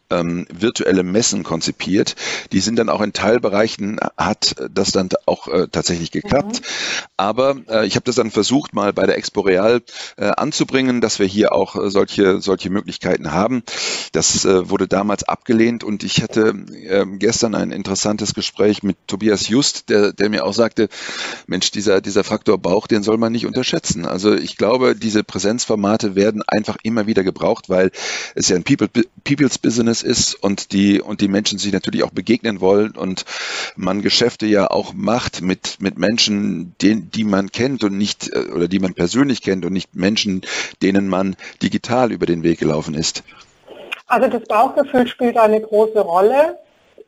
ähm, 0.10 0.48
virtuelle 0.52 1.04
Messen 1.04 1.44
konzipiert. 1.44 2.16
Die 2.52 2.60
sind 2.60 2.78
dann 2.78 2.90
auch 2.90 3.02
in 3.02 3.14
Teilbereichen, 3.14 4.00
hat 4.18 4.56
das 4.72 4.92
dann 4.92 5.10
auch 5.26 5.48
äh, 5.48 5.68
tatsächlich 5.72 6.12
geklappt. 6.12 6.62
Mhm. 6.62 7.04
Aber 7.18 7.58
äh, 7.70 7.86
ich 7.86 7.96
habe 7.96 8.06
das 8.06 8.16
dann 8.16 8.32
versucht, 8.32 8.74
mal 8.74 8.94
bei 8.94 9.06
der 9.06 9.18
Expo 9.18 9.42
Real 9.42 9.82
äh, 10.18 10.26
anzubringen, 10.26 11.02
dass 11.02 11.20
wir 11.20 11.26
hier 11.26 11.54
auch 11.54 11.76
äh, 11.76 11.90
solche, 11.90 12.42
solche 12.42 12.70
Möglichkeiten 12.70 13.32
haben. 13.32 13.64
Das 14.12 14.46
äh, 14.46 14.70
wurde 14.70 14.88
damals 14.88 15.24
abgelehnt 15.24 15.84
und 15.84 16.04
ich 16.04 16.22
hatte 16.22 16.54
äh, 16.88 17.06
gestern 17.18 17.56
ein 17.56 17.72
interessantes 17.72 18.34
Gespräch 18.34 18.84
mit 18.84 18.98
Tobias 19.08 19.48
Just, 19.48 19.90
der, 19.90 20.14
der 20.14 20.30
mir 20.30 20.46
auch 20.46 20.54
sagte, 20.54 20.90
Mensch, 21.48 21.72
dieser, 21.72 22.02
dieser 22.02 22.24
Faktor 22.24 22.58
Bauch, 22.58 22.88
den 22.88 23.04
soll 23.04 23.18
man 23.18 23.32
nicht 23.32 23.46
unterschätzen. 23.46 24.06
Also 24.06 24.34
ich 24.34 24.58
glaube, 24.58 24.96
diese 24.96 25.24
Präsenzformate 25.24 26.16
werden 26.16 26.44
einfach 26.48 26.78
immer 26.84 27.08
wieder 27.08 27.24
gebraucht, 27.24 27.70
weil 27.70 27.92
es 28.36 28.50
ja 28.50 28.56
ein 28.56 28.64
People, 28.64 28.90
People's 29.24 29.58
Business 29.58 29.99
Business 30.00 30.04
ist 30.04 30.36
und 30.36 30.72
die, 30.72 31.02
und 31.02 31.22
die 31.22 31.28
Menschen 31.28 31.58
sich 31.58 31.72
natürlich 31.72 32.04
auch 32.04 32.12
begegnen 32.12 32.62
wollen 32.62 32.92
und 32.96 33.26
man 33.76 34.02
Geschäfte 34.02 34.46
ja 34.46 34.70
auch 34.70 34.94
macht 34.94 35.42
mit, 35.42 35.78
mit 35.80 35.98
Menschen, 35.98 36.76
die, 36.82 37.02
die 37.02 37.24
man 37.24 37.52
kennt 37.52 37.84
und 37.84 37.98
nicht, 37.98 38.30
äh, 38.34 38.52
oder 38.54 38.68
die 38.68 38.80
man 38.80 38.94
persönlich 38.94 39.42
kennt 39.42 39.66
und 39.66 39.74
nicht 39.74 39.96
Menschen, 39.96 40.42
denen 40.82 41.08
man 41.08 41.36
digital 41.62 42.12
über 42.12 42.26
den 42.26 42.44
Weg 42.44 42.60
gelaufen 42.60 42.94
ist. 42.94 43.24
Also 44.08 44.28
das 44.28 44.44
Bauchgefühl 44.48 45.08
spielt 45.08 45.38
eine 45.38 45.62
große 45.62 46.00
Rolle. 46.00 46.58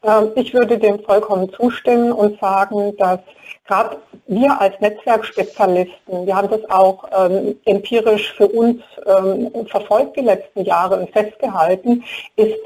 Ähm, 0.04 0.32
ich 0.36 0.54
würde 0.54 0.78
dem 0.78 1.00
vollkommen 1.04 1.52
zustimmen 1.54 2.12
und 2.12 2.40
sagen, 2.40 2.96
dass 2.98 3.20
gerade 3.68 3.98
wir 4.28 4.60
als 4.60 4.80
Netzwerkspezialisten, 4.80 6.26
wir 6.26 6.36
haben 6.36 6.50
das 6.50 6.70
auch 6.70 7.06
ähm, 7.18 7.56
empirisch 7.66 8.34
für 8.34 8.48
uns 8.48 8.82
ähm, 9.06 9.52
verfolgt 9.68 10.18
die 10.18 10.22
letzten 10.22 10.64
Jahre 10.64 11.00
und 11.00 11.10
festgehalten, 11.12 12.04
ist 12.36 12.58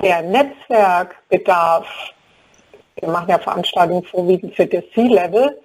der 0.00 0.22
Netzwerkbedarf, 0.22 1.86
wir 3.00 3.08
machen 3.08 3.28
ja 3.28 3.38
Veranstaltungen 3.38 4.04
vorwiegend 4.04 4.54
für 4.54 4.66
das 4.66 4.84
C-Level, 4.94 5.58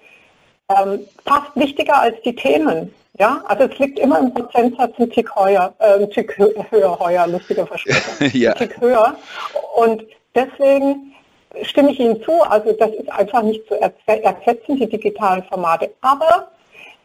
ähm, 0.70 1.08
fast 1.26 1.56
wichtiger 1.56 2.02
als 2.02 2.22
die 2.24 2.36
Themen. 2.36 2.94
Ja, 3.20 3.42
also 3.48 3.64
es 3.64 3.80
liegt 3.80 3.98
immer 3.98 4.20
im 4.20 4.32
Prozentsatz 4.32 4.94
ein 5.00 5.10
Tick 5.10 5.36
höher, 5.36 5.74
äh, 5.80 6.04
ein 6.04 6.10
Tick 6.12 6.38
höher, 6.38 7.00
heuer, 7.00 7.26
lustiger 7.28 7.66
Versprecher, 7.66 8.26
ja. 8.38 8.52
ein 8.52 8.58
Tick 8.58 8.80
höher. 8.80 9.16
Und 9.76 10.04
deswegen 10.36 11.14
stimme 11.64 11.92
ich 11.92 12.00
Ihnen 12.00 12.22
zu, 12.22 12.32
also 12.44 12.74
das 12.74 12.92
ist 12.92 13.10
einfach 13.12 13.42
nicht 13.42 13.68
zu 13.68 13.76
ersetzen, 13.80 14.78
die 14.78 14.88
digitalen 14.88 15.44
Formate. 15.46 15.90
Aber 16.02 16.50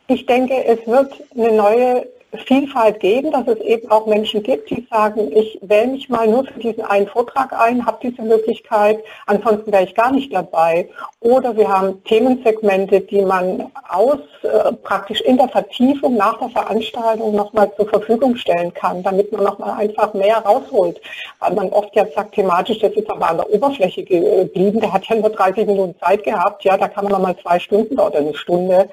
ich 0.08 0.26
denke, 0.26 0.64
es 0.64 0.86
wird 0.86 1.14
eine 1.34 1.52
neue 1.52 2.06
Vielfalt 2.38 3.00
geben, 3.00 3.30
dass 3.30 3.46
es 3.46 3.60
eben 3.60 3.90
auch 3.90 4.06
Menschen 4.06 4.42
gibt, 4.42 4.70
die 4.70 4.86
sagen, 4.90 5.30
ich 5.34 5.58
wähle 5.60 5.88
mich 5.88 6.08
mal 6.08 6.26
nur 6.26 6.44
für 6.44 6.58
diesen 6.58 6.82
einen 6.84 7.06
Vortrag 7.06 7.52
ein, 7.52 7.84
habe 7.84 7.98
diese 8.02 8.22
Möglichkeit, 8.22 9.00
ansonsten 9.26 9.70
wäre 9.70 9.84
ich 9.84 9.94
gar 9.94 10.10
nicht 10.12 10.32
dabei. 10.32 10.88
Oder 11.20 11.54
wir 11.56 11.68
haben 11.68 12.02
Themensegmente, 12.04 13.00
die 13.00 13.22
man 13.22 13.70
aus 13.88 14.18
äh, 14.42 14.72
praktisch 14.72 15.20
in 15.20 15.36
der 15.36 15.48
Vertiefung 15.48 16.16
nach 16.16 16.38
der 16.38 16.48
Veranstaltung 16.48 17.36
nochmal 17.36 17.70
zur 17.76 17.88
Verfügung 17.88 18.34
stellen 18.36 18.72
kann, 18.72 19.02
damit 19.02 19.30
man 19.32 19.44
nochmal 19.44 19.78
einfach 19.78 20.14
mehr 20.14 20.38
rausholt. 20.38 21.00
Weil 21.40 21.52
man 21.52 21.68
oft 21.68 21.94
ja 21.94 22.06
sagt, 22.14 22.34
thematisch, 22.34 22.78
das 22.78 22.92
ist 22.92 23.10
aber 23.10 23.28
an 23.28 23.36
der 23.36 23.52
Oberfläche 23.52 24.04
geblieben, 24.04 24.80
der 24.80 24.92
hat 24.92 25.04
ja 25.06 25.16
nur 25.16 25.30
30 25.30 25.66
Minuten 25.66 25.94
Zeit 26.00 26.24
gehabt, 26.24 26.64
ja, 26.64 26.78
da 26.78 26.88
kann 26.88 27.04
man 27.04 27.12
nochmal 27.12 27.36
zwei 27.36 27.58
Stunden 27.58 27.98
oder 27.98 28.18
eine 28.18 28.34
Stunde 28.34 28.88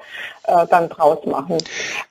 äh, 0.46 0.66
dann 0.68 0.88
draus 0.88 1.24
machen. 1.24 1.58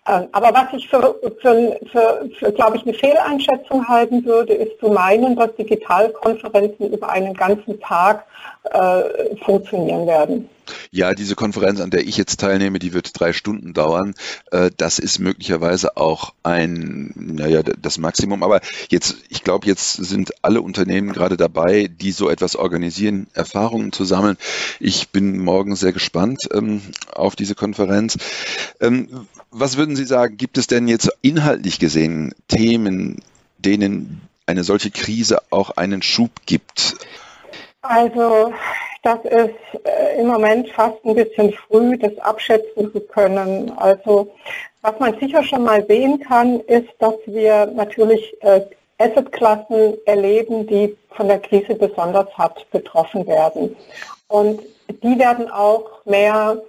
Äh, 0.10 0.28
aber 0.32 0.54
was 0.54 0.74
ich 0.74 0.90
für, 0.90 1.16
für, 1.40 1.80
für, 1.92 2.30
für 2.40 2.52
glaube 2.52 2.78
ich, 2.78 2.84
eine 2.84 2.96
Fehleinschätzung 2.96 3.88
halten 3.88 4.26
würde, 4.26 4.54
ist 4.54 4.80
zu 4.80 4.90
meinen, 4.90 5.36
dass 5.36 5.56
Digitalkonferenzen 5.56 6.92
über 6.92 7.10
einen 7.10 7.36
ganzen 7.36 7.80
Tag 7.80 8.26
äh, 8.64 9.36
funktionieren 9.46 10.08
werden. 10.08 10.50
Ja, 10.92 11.14
diese 11.14 11.36
Konferenz, 11.36 11.80
an 11.80 11.92
der 11.92 12.02
ich 12.02 12.18
jetzt 12.18 12.40
teilnehme, 12.40 12.80
die 12.80 12.94
wird 12.94 13.20
drei 13.20 13.34
Stunden 13.34 13.74
dauern. 13.74 14.16
Äh, 14.52 14.72
das 14.76 14.98
ist 14.98 15.20
möglicherweise 15.20 15.96
auch 15.98 16.34
ein, 16.42 17.14
naja, 17.16 17.62
das 17.64 18.00
Maximum. 18.00 18.42
Aber 18.42 18.62
jetzt, 18.90 19.18
ich 19.30 19.44
glaube, 19.44 19.68
jetzt 19.68 19.94
sind 19.94 20.32
alle 20.42 20.62
Unternehmen 20.62 21.14
gerade 21.14 21.38
dabei, 21.38 21.88
die 21.88 22.12
so 22.12 22.30
etwas 22.30 22.56
organisieren, 22.56 23.28
Erfahrungen 23.34 23.92
zu 23.92 24.06
sammeln. 24.06 24.38
Ich 24.80 25.10
bin 25.10 25.38
morgen 25.38 25.76
sehr 25.76 25.94
gespannt 25.94 26.50
ähm, 26.52 26.82
auf 27.14 27.36
diese 27.36 27.54
Konferenz. 27.54 28.18
Ähm, 28.80 29.28
was 29.52 29.78
würden 29.78 29.96
Sie 29.96 30.06
sagen, 30.06 30.38
gibt 30.38 30.58
es 30.58 30.68
denn 30.68 30.88
jetzt 30.88 31.10
inhaltlich 31.22 31.80
gesehen 31.80 32.34
Themen, 32.48 33.22
denen 33.58 34.22
eine 34.46 34.64
solche 34.64 34.92
Krise 34.92 35.40
auch 35.50 35.72
einen 35.72 36.02
Schub 36.02 36.32
gibt? 36.46 36.96
Also 37.82 38.54
das 39.04 39.20
ist 39.26 39.86
äh, 39.86 40.20
im 40.20 40.28
Moment 40.28 40.70
fast 40.70 40.98
ein 41.06 41.16
bisschen 41.16 41.54
früh, 41.54 41.98
das 41.98 42.18
abschätzen 42.20 42.92
zu 42.92 43.00
können. 43.00 43.72
Also 43.78 44.32
was 44.82 45.00
man 45.00 45.18
sicher 45.20 45.44
schon 45.44 45.64
mal 45.64 45.86
sehen 45.88 46.20
kann, 46.20 46.60
ist, 46.62 46.90
dass 47.00 47.16
wir 47.26 47.68
natürlich 47.68 48.36
äh, 48.42 48.62
Assetklassen 48.98 49.98
erleben, 50.06 50.68
die 50.68 50.96
von 51.12 51.28
der 51.28 51.40
Krise 51.40 51.76
besonders 51.76 52.28
hart 52.38 52.70
betroffen 52.72 53.26
werden. 53.28 53.76
Und 54.28 54.62
die 55.04 55.18
werden 55.18 55.50
auch 55.50 56.04
mehr 56.06 56.62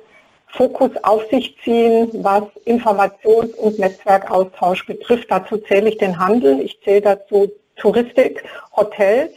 Fokus 0.52 0.90
auf 1.02 1.22
sich 1.30 1.56
ziehen, 1.62 2.08
was 2.14 2.44
Informations- 2.64 3.54
und 3.54 3.78
Netzwerkaustausch 3.78 4.86
betrifft. 4.86 5.30
Dazu 5.30 5.58
zähle 5.58 5.90
ich 5.90 5.98
den 5.98 6.18
Handel, 6.18 6.60
ich 6.60 6.80
zähle 6.82 7.02
dazu 7.02 7.50
Touristik, 7.76 8.44
Hotels. 8.76 9.32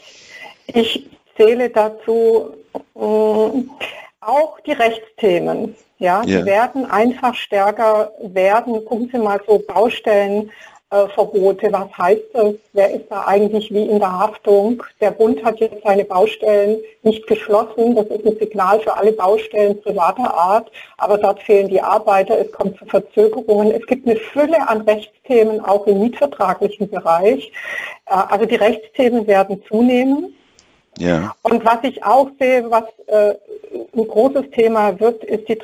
Ich 0.67 1.10
zähle 1.38 1.70
dazu 1.70 2.53
äh, 2.96 3.63
auch 4.22 4.60
die 4.65 4.72
Rechtsthemen. 4.72 5.75
Ja, 6.00 6.24
yeah. 6.25 6.41
die 6.41 6.46
werden 6.46 6.89
einfach 6.89 7.34
stärker 7.36 8.12
werden. 8.22 8.84
Gucken 8.86 9.10
Sie 9.12 9.20
mal 9.20 9.39
so 9.48 9.60
Baustellenverbote. 10.93 11.71
Was 11.73 11.97
heißt 11.97 12.23
das? 12.33 12.53
Wer 12.73 12.91
ist 12.91 13.05
da 13.09 13.25
eigentlich 13.25 13.73
wie 13.73 13.83
in 13.83 14.00
der 14.00 14.19
Haftung? 14.19 14.83
Der 15.01 15.12
Bund 15.12 15.43
hat 15.43 15.59
jetzt 15.59 15.83
seine 15.83 16.05
Baustellen 16.05 16.77
nicht 17.01 17.25
geschlossen. 17.27 17.95
Das 17.95 18.05
ist 18.07 18.25
ein 18.25 18.38
Signal 18.38 18.79
für 18.79 18.95
alle 18.95 19.12
Baustellen 19.12 19.81
privater 19.81 20.33
Art. 20.33 20.71
Aber 20.97 21.17
dort 21.17 21.41
fehlen 21.41 21.67
die 21.67 21.81
Arbeiter. 21.81 22.39
Es 22.39 22.51
kommt 22.51 22.77
zu 22.77 22.85
Verzögerungen. 22.85 23.71
Es 23.71 23.85
gibt 23.88 24.07
eine 24.07 24.17
Fülle 24.17 24.67
an 24.67 24.81
Rechtsthemen 24.81 25.59
auch 25.62 25.88
im 25.88 26.00
mietvertraglichen 26.00 26.89
Bereich. 26.89 27.51
Äh, 28.05 28.13
also 28.29 28.45
die 28.45 28.55
Rechtsthemen 28.55 29.27
werden 29.27 29.63
zunehmen. 29.67 30.35
Ja. 31.00 31.35
Und 31.41 31.65
was 31.65 31.79
ich 31.83 32.03
auch 32.03 32.29
sehe, 32.39 32.69
was 32.69 32.83
äh, 33.07 33.33
ein 33.95 34.07
großes 34.07 34.51
Thema 34.51 35.00
wird, 35.00 35.23
ist 35.23 35.50
die 35.50 35.55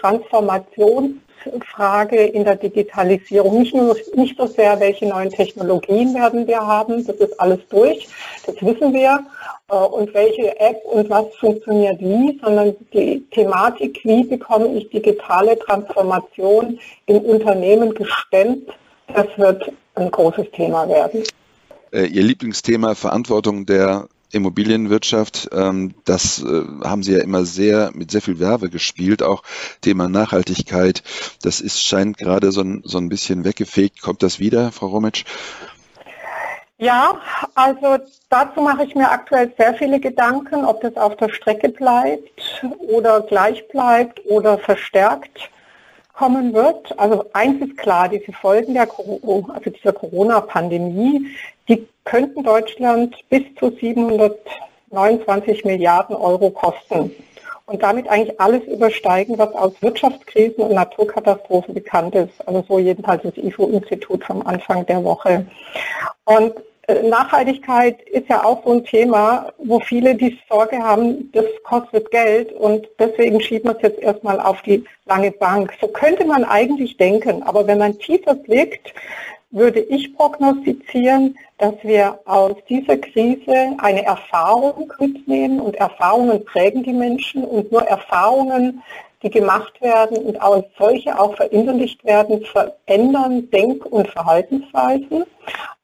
Transformationsfrage 1.40 2.18
in 2.18 2.44
der 2.44 2.56
Digitalisierung. 2.56 3.60
Nicht, 3.60 3.74
nur, 3.74 3.96
nicht 4.16 4.38
so 4.38 4.48
sehr, 4.48 4.80
welche 4.80 5.08
neuen 5.08 5.30
Technologien 5.30 6.14
werden 6.14 6.48
wir 6.48 6.60
haben, 6.60 7.06
das 7.06 7.16
ist 7.18 7.40
alles 7.40 7.60
durch, 7.70 8.08
das 8.46 8.56
wissen 8.56 8.94
wir, 8.94 9.26
äh, 9.70 9.76
und 9.76 10.14
welche 10.14 10.60
App 10.60 10.82
und 10.86 11.10
was 11.10 11.26
funktioniert 11.40 12.00
wie, 12.00 12.40
sondern 12.44 12.76
die 12.94 13.26
Thematik, 13.32 14.00
wie 14.04 14.24
bekomme 14.24 14.78
ich 14.78 14.90
digitale 14.90 15.58
Transformation 15.60 16.80
im 17.08 17.18
Unternehmen 17.18 17.94
gestemmt, 17.94 18.70
das 19.14 19.28
wird 19.38 19.72
ein 19.96 20.12
großes 20.12 20.52
Thema 20.52 20.88
werden. 20.88 21.24
Äh, 21.92 22.06
Ihr 22.06 22.24
Lieblingsthema 22.24 22.96
Verantwortung 22.96 23.66
der 23.66 24.08
Immobilienwirtschaft, 24.32 25.50
ähm, 25.52 25.96
das 26.06 26.44
äh, 26.44 26.64
haben 26.84 27.04
Sie 27.04 27.14
ja 27.14 27.20
immer 27.20 27.46
sehr 27.46 27.92
mit 27.94 28.12
sehr 28.12 28.22
viel 28.22 28.40
Werbe 28.40 28.70
gespielt, 28.70 29.24
auch 29.24 29.44
Thema 29.82 30.08
Nachhaltigkeit. 30.08 31.04
Das 31.42 31.62
ist 31.62 31.84
scheint 31.84 32.18
gerade 32.18 32.52
so 32.52 32.62
ein, 32.62 32.82
so 32.86 32.98
ein 32.98 33.10
bisschen 33.10 33.44
weggefegt. 33.44 34.02
Kommt 34.02 34.24
das 34.24 34.40
wieder, 34.40 34.72
Frau 34.72 34.88
Rometsch? 34.88 35.26
Ja, 36.78 37.20
also 37.56 37.98
dazu 38.30 38.62
mache 38.62 38.86
ich 38.86 38.96
mir 38.96 39.12
aktuell 39.12 39.52
sehr 39.58 39.74
viele 39.74 40.00
Gedanken, 40.00 40.64
ob 40.64 40.80
das 40.80 40.96
auf 40.96 41.18
der 41.18 41.30
Strecke 41.30 41.70
bleibt 41.70 42.64
oder 42.78 43.20
gleich 43.22 43.68
bleibt 43.68 44.26
oder 44.26 44.58
verstärkt 44.58 45.50
kommen 46.20 46.54
wird. 46.54 47.00
Also 47.00 47.26
eins 47.32 47.62
ist 47.66 47.78
klar, 47.78 48.10
diese 48.10 48.34
Folgen 48.34 48.74
der, 48.74 48.90
also 48.90 49.70
dieser 49.70 49.94
Corona-Pandemie, 49.94 51.28
die 51.70 51.88
könnten 52.04 52.44
Deutschland 52.44 53.16
bis 53.30 53.44
zu 53.58 53.72
729 53.72 55.64
Milliarden 55.64 56.18
Euro 56.18 56.50
kosten 56.50 57.12
und 57.68 57.82
damit 57.82 58.10
eigentlich 58.10 58.38
alles 58.38 58.64
übersteigen, 58.66 59.38
was 59.38 59.54
aus 59.54 59.72
Wirtschaftskrisen 59.80 60.62
und 60.62 60.74
Naturkatastrophen 60.74 61.74
bekannt 61.74 62.16
ist. 62.16 62.46
Also 62.46 62.66
so 62.68 62.80
jedenfalls 62.80 63.24
das 63.24 63.38
IFO-Institut 63.38 64.26
vom 64.26 64.46
Anfang 64.46 64.86
der 64.88 65.02
Woche. 65.02 65.46
Und 66.26 66.54
Nachhaltigkeit 67.04 68.02
ist 68.10 68.30
ja 68.30 68.44
auch 68.44 68.64
so 68.64 68.74
ein 68.74 68.84
Thema, 68.84 69.52
wo 69.58 69.80
viele 69.80 70.16
die 70.16 70.38
Sorge 70.50 70.78
haben, 70.78 71.32
das 71.32 71.46
kostet 71.64 72.10
Geld 72.12 72.52
und 72.54 72.88
deswegen 72.98 73.40
schiebt 73.42 73.66
man 73.66 73.76
es 73.76 73.84
jetzt 73.84 74.00
erstmal 74.00 74.40
auf 74.40 74.62
die 74.64 74.84
lange 75.06 75.32
Bank. 75.32 75.74
So 75.80 75.88
könnte 75.88 76.26
man 76.26 76.44
eigentlich 76.44 76.98
denken, 76.98 77.44
aber 77.44 77.68
wenn 77.68 77.78
man 77.78 77.98
tiefer 78.00 78.34
blickt, 78.34 78.94
würde 79.52 79.80
ich 79.80 80.16
prognostizieren, 80.16 81.38
dass 81.58 81.74
wir 81.84 82.20
aus 82.26 82.56
dieser 82.68 82.98
Krise 82.98 83.76
eine 83.80 84.06
Erfahrung 84.06 84.94
mitnehmen 85.00 85.60
und 85.60 85.76
Erfahrungen 85.76 86.46
prägen 86.46 86.84
die 86.84 86.94
Menschen 86.94 87.44
und 87.44 87.72
nur 87.72 87.84
Erfahrungen, 87.84 88.82
die 89.22 89.30
gemacht 89.30 89.82
werden 89.82 90.18
und 90.18 90.42
als 90.42 90.66
solche 90.78 91.20
auch 91.20 91.36
verinnerlicht 91.36 92.04
werden, 92.06 92.46
verändern 92.46 93.50
Denk- 93.52 93.86
und 93.86 94.08
Verhaltensweisen. 94.08 95.26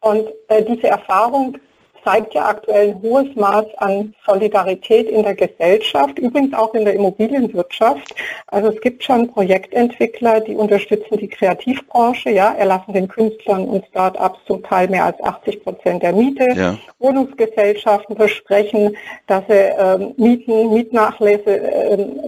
Und 0.01 0.27
äh, 0.47 0.63
diese 0.63 0.87
Erfahrung 0.87 1.57
zeigt 2.05 2.35
ja 2.35 2.45
aktuell 2.45 2.89
ein 2.89 3.01
hohes 3.01 3.35
Maß 3.35 3.65
an 3.77 4.13
Solidarität 4.25 5.09
in 5.09 5.23
der 5.23 5.35
Gesellschaft, 5.35 6.17
übrigens 6.19 6.53
auch 6.53 6.73
in 6.75 6.85
der 6.85 6.93
Immobilienwirtschaft. 6.93 8.15
Also 8.47 8.69
es 8.69 8.79
gibt 8.81 9.03
schon 9.03 9.27
Projektentwickler, 9.27 10.39
die 10.41 10.55
unterstützen 10.55 11.17
die 11.17 11.27
Kreativbranche, 11.27 12.29
ja, 12.29 12.53
erlassen 12.53 12.93
den 12.93 13.07
Künstlern 13.07 13.65
und 13.65 13.85
Start-ups 13.87 14.39
zum 14.45 14.63
Teil 14.63 14.87
mehr 14.87 15.05
als 15.05 15.21
80 15.21 15.63
Prozent 15.63 16.03
der 16.03 16.13
Miete. 16.13 16.47
Ja. 16.55 16.77
Wohnungsgesellschaften 16.99 18.15
versprechen, 18.15 18.95
dass 19.27 19.43
sie 19.47 19.53
ähm, 19.53 20.13
Mieten, 20.17 20.71
Mietnachlässe 20.73 21.55
ähm, 21.55 22.19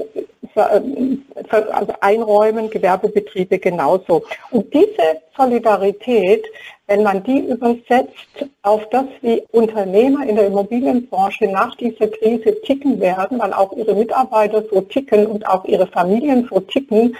also 0.66 1.94
einräumen, 2.02 2.70
Gewerbebetriebe 2.70 3.60
genauso. 3.60 4.24
Und 4.52 4.74
diese 4.74 5.22
Solidarität, 5.36 6.46
wenn 6.88 7.04
man 7.04 7.24
die 7.24 7.40
übersetzt 7.40 8.46
auf 8.62 8.88
das, 8.90 9.06
wie 9.22 9.44
Unternehmer 9.52 10.26
in 10.26 10.38
der 10.38 10.48
Immobilienbranche 10.48 11.48
nach 11.48 11.76
dieser 11.76 12.08
Krise 12.08 12.60
ticken 12.62 13.00
werden, 13.00 13.40
weil 13.40 13.54
auch 13.54 13.74
ihre 13.74 13.94
Mitarbeiter 13.94 14.64
so 14.72 14.82
ticken 14.82 15.28
und 15.28 15.48
auch 15.48 15.66
ihre 15.66 15.88
Familien 15.88 16.48
so 16.50 16.60
ticken, 16.62 17.16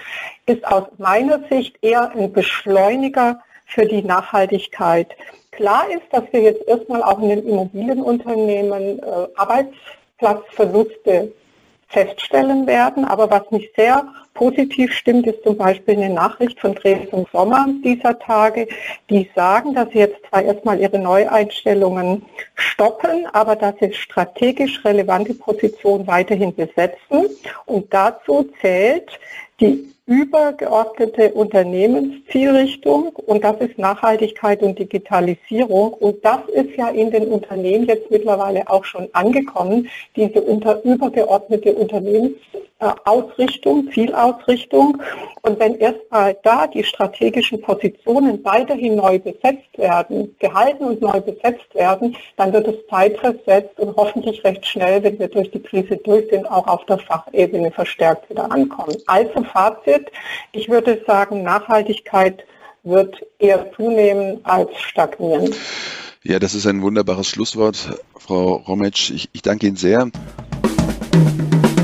ist 0.46 0.66
aus 0.66 0.84
meiner 0.96 1.40
Sicht 1.50 1.76
eher 1.82 2.10
ein 2.12 2.32
Beschleuniger 2.32 3.40
für 3.66 3.84
die 3.84 4.02
Nachhaltigkeit. 4.02 5.08
Klar 5.50 5.86
ist, 5.90 6.04
dass 6.12 6.24
wir 6.32 6.40
jetzt 6.40 6.66
erstmal 6.66 7.02
auch 7.02 7.20
in 7.20 7.28
den 7.28 7.46
Immobilienunternehmen 7.46 9.00
äh, 9.00 9.26
Arbeitsplatzverluste 9.36 11.32
feststellen 11.88 12.66
werden. 12.66 13.04
Aber 13.04 13.30
was 13.30 13.50
mich 13.50 13.70
sehr 13.76 14.06
positiv 14.34 14.92
stimmt, 14.92 15.26
ist 15.26 15.42
zum 15.42 15.56
Beispiel 15.56 15.96
eine 15.96 16.10
Nachricht 16.10 16.60
von 16.60 16.74
Dresden 16.74 17.26
Sommer 17.32 17.66
dieser 17.84 18.18
Tage, 18.18 18.68
die 19.10 19.28
sagen, 19.34 19.74
dass 19.74 19.90
sie 19.90 19.98
jetzt 19.98 20.20
zwar 20.28 20.42
erstmal 20.42 20.80
ihre 20.80 20.98
Neueinstellungen 20.98 22.24
stoppen, 22.54 23.26
aber 23.32 23.56
dass 23.56 23.74
sie 23.80 23.92
strategisch 23.92 24.84
relevante 24.84 25.34
Positionen 25.34 26.06
weiterhin 26.06 26.54
besetzen. 26.54 27.26
Und 27.66 27.92
dazu 27.92 28.48
zählt 28.60 29.18
die 29.60 29.92
übergeordnete 30.08 31.32
Unternehmenszielrichtung 31.34 33.08
und 33.26 33.44
das 33.44 33.60
ist 33.60 33.78
Nachhaltigkeit 33.78 34.62
und 34.62 34.78
Digitalisierung. 34.78 35.92
Und 35.92 36.24
das 36.24 36.40
ist 36.54 36.74
ja 36.76 36.88
in 36.88 37.10
den 37.10 37.28
Unternehmen 37.28 37.86
jetzt 37.86 38.10
mittlerweile 38.10 38.68
auch 38.70 38.84
schon 38.84 39.08
angekommen, 39.12 39.88
diese 40.16 40.40
unter, 40.40 40.82
übergeordnete 40.82 41.74
Unternehmensausrichtung, 42.78 43.90
Zielausrichtung 43.92 45.02
und 45.42 45.58
wenn 45.58 45.74
erstmal 45.76 46.36
da 46.42 46.66
die 46.66 46.84
strategischen 46.84 47.60
Positionen 47.60 48.44
weiterhin 48.44 48.96
neu 48.96 49.18
besetzt 49.18 49.76
werden, 49.76 50.34
gehalten 50.38 50.84
und 50.84 51.00
neu 51.00 51.20
besetzt 51.20 51.74
werden, 51.74 52.16
dann 52.36 52.52
wird 52.52 52.68
es 52.68 52.76
Zeitreset 52.88 53.70
und 53.78 53.96
hoffentlich 53.96 54.44
recht 54.44 54.64
schnell, 54.66 55.02
wenn 55.02 55.18
wir 55.18 55.28
durch 55.28 55.50
die 55.50 55.62
Krise 55.62 55.96
durch 55.96 56.28
sind, 56.30 56.46
auch 56.50 56.66
auf 56.66 56.84
der 56.86 56.98
Fachebene 56.98 57.70
verstärkt 57.70 58.30
wieder 58.30 58.50
ankommen. 58.50 58.96
Also 59.06 59.42
Fazit, 59.44 60.10
ich 60.52 60.68
würde 60.68 61.02
sagen, 61.06 61.42
Nachhaltigkeit 61.42 62.44
wird 62.84 63.16
eher 63.38 63.72
zunehmen 63.72 64.40
als 64.44 64.70
stagnieren. 64.78 65.52
Ja, 66.22 66.38
das 66.38 66.54
ist 66.54 66.66
ein 66.66 66.82
wunderbares 66.82 67.28
Schlusswort, 67.28 68.00
Frau 68.16 68.56
Rometsch. 68.68 69.10
Ich, 69.10 69.28
ich 69.32 69.42
danke 69.42 69.66
Ihnen 69.66 69.76
sehr. 69.76 70.10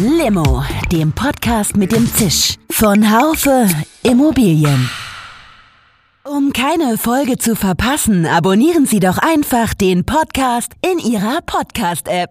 Limo, 0.00 0.62
dem 0.92 1.10
Podcast 1.10 1.76
mit 1.76 1.90
dem 1.90 2.06
Zisch 2.06 2.54
von 2.70 3.10
Haufe 3.10 3.68
Immobilien. 4.04 4.88
Um 6.22 6.52
keine 6.52 6.96
Folge 6.98 7.36
zu 7.36 7.56
verpassen, 7.56 8.24
abonnieren 8.24 8.86
Sie 8.86 9.00
doch 9.00 9.18
einfach 9.18 9.74
den 9.74 10.04
Podcast 10.04 10.74
in 10.88 11.00
Ihrer 11.00 11.40
Podcast-App. 11.44 12.26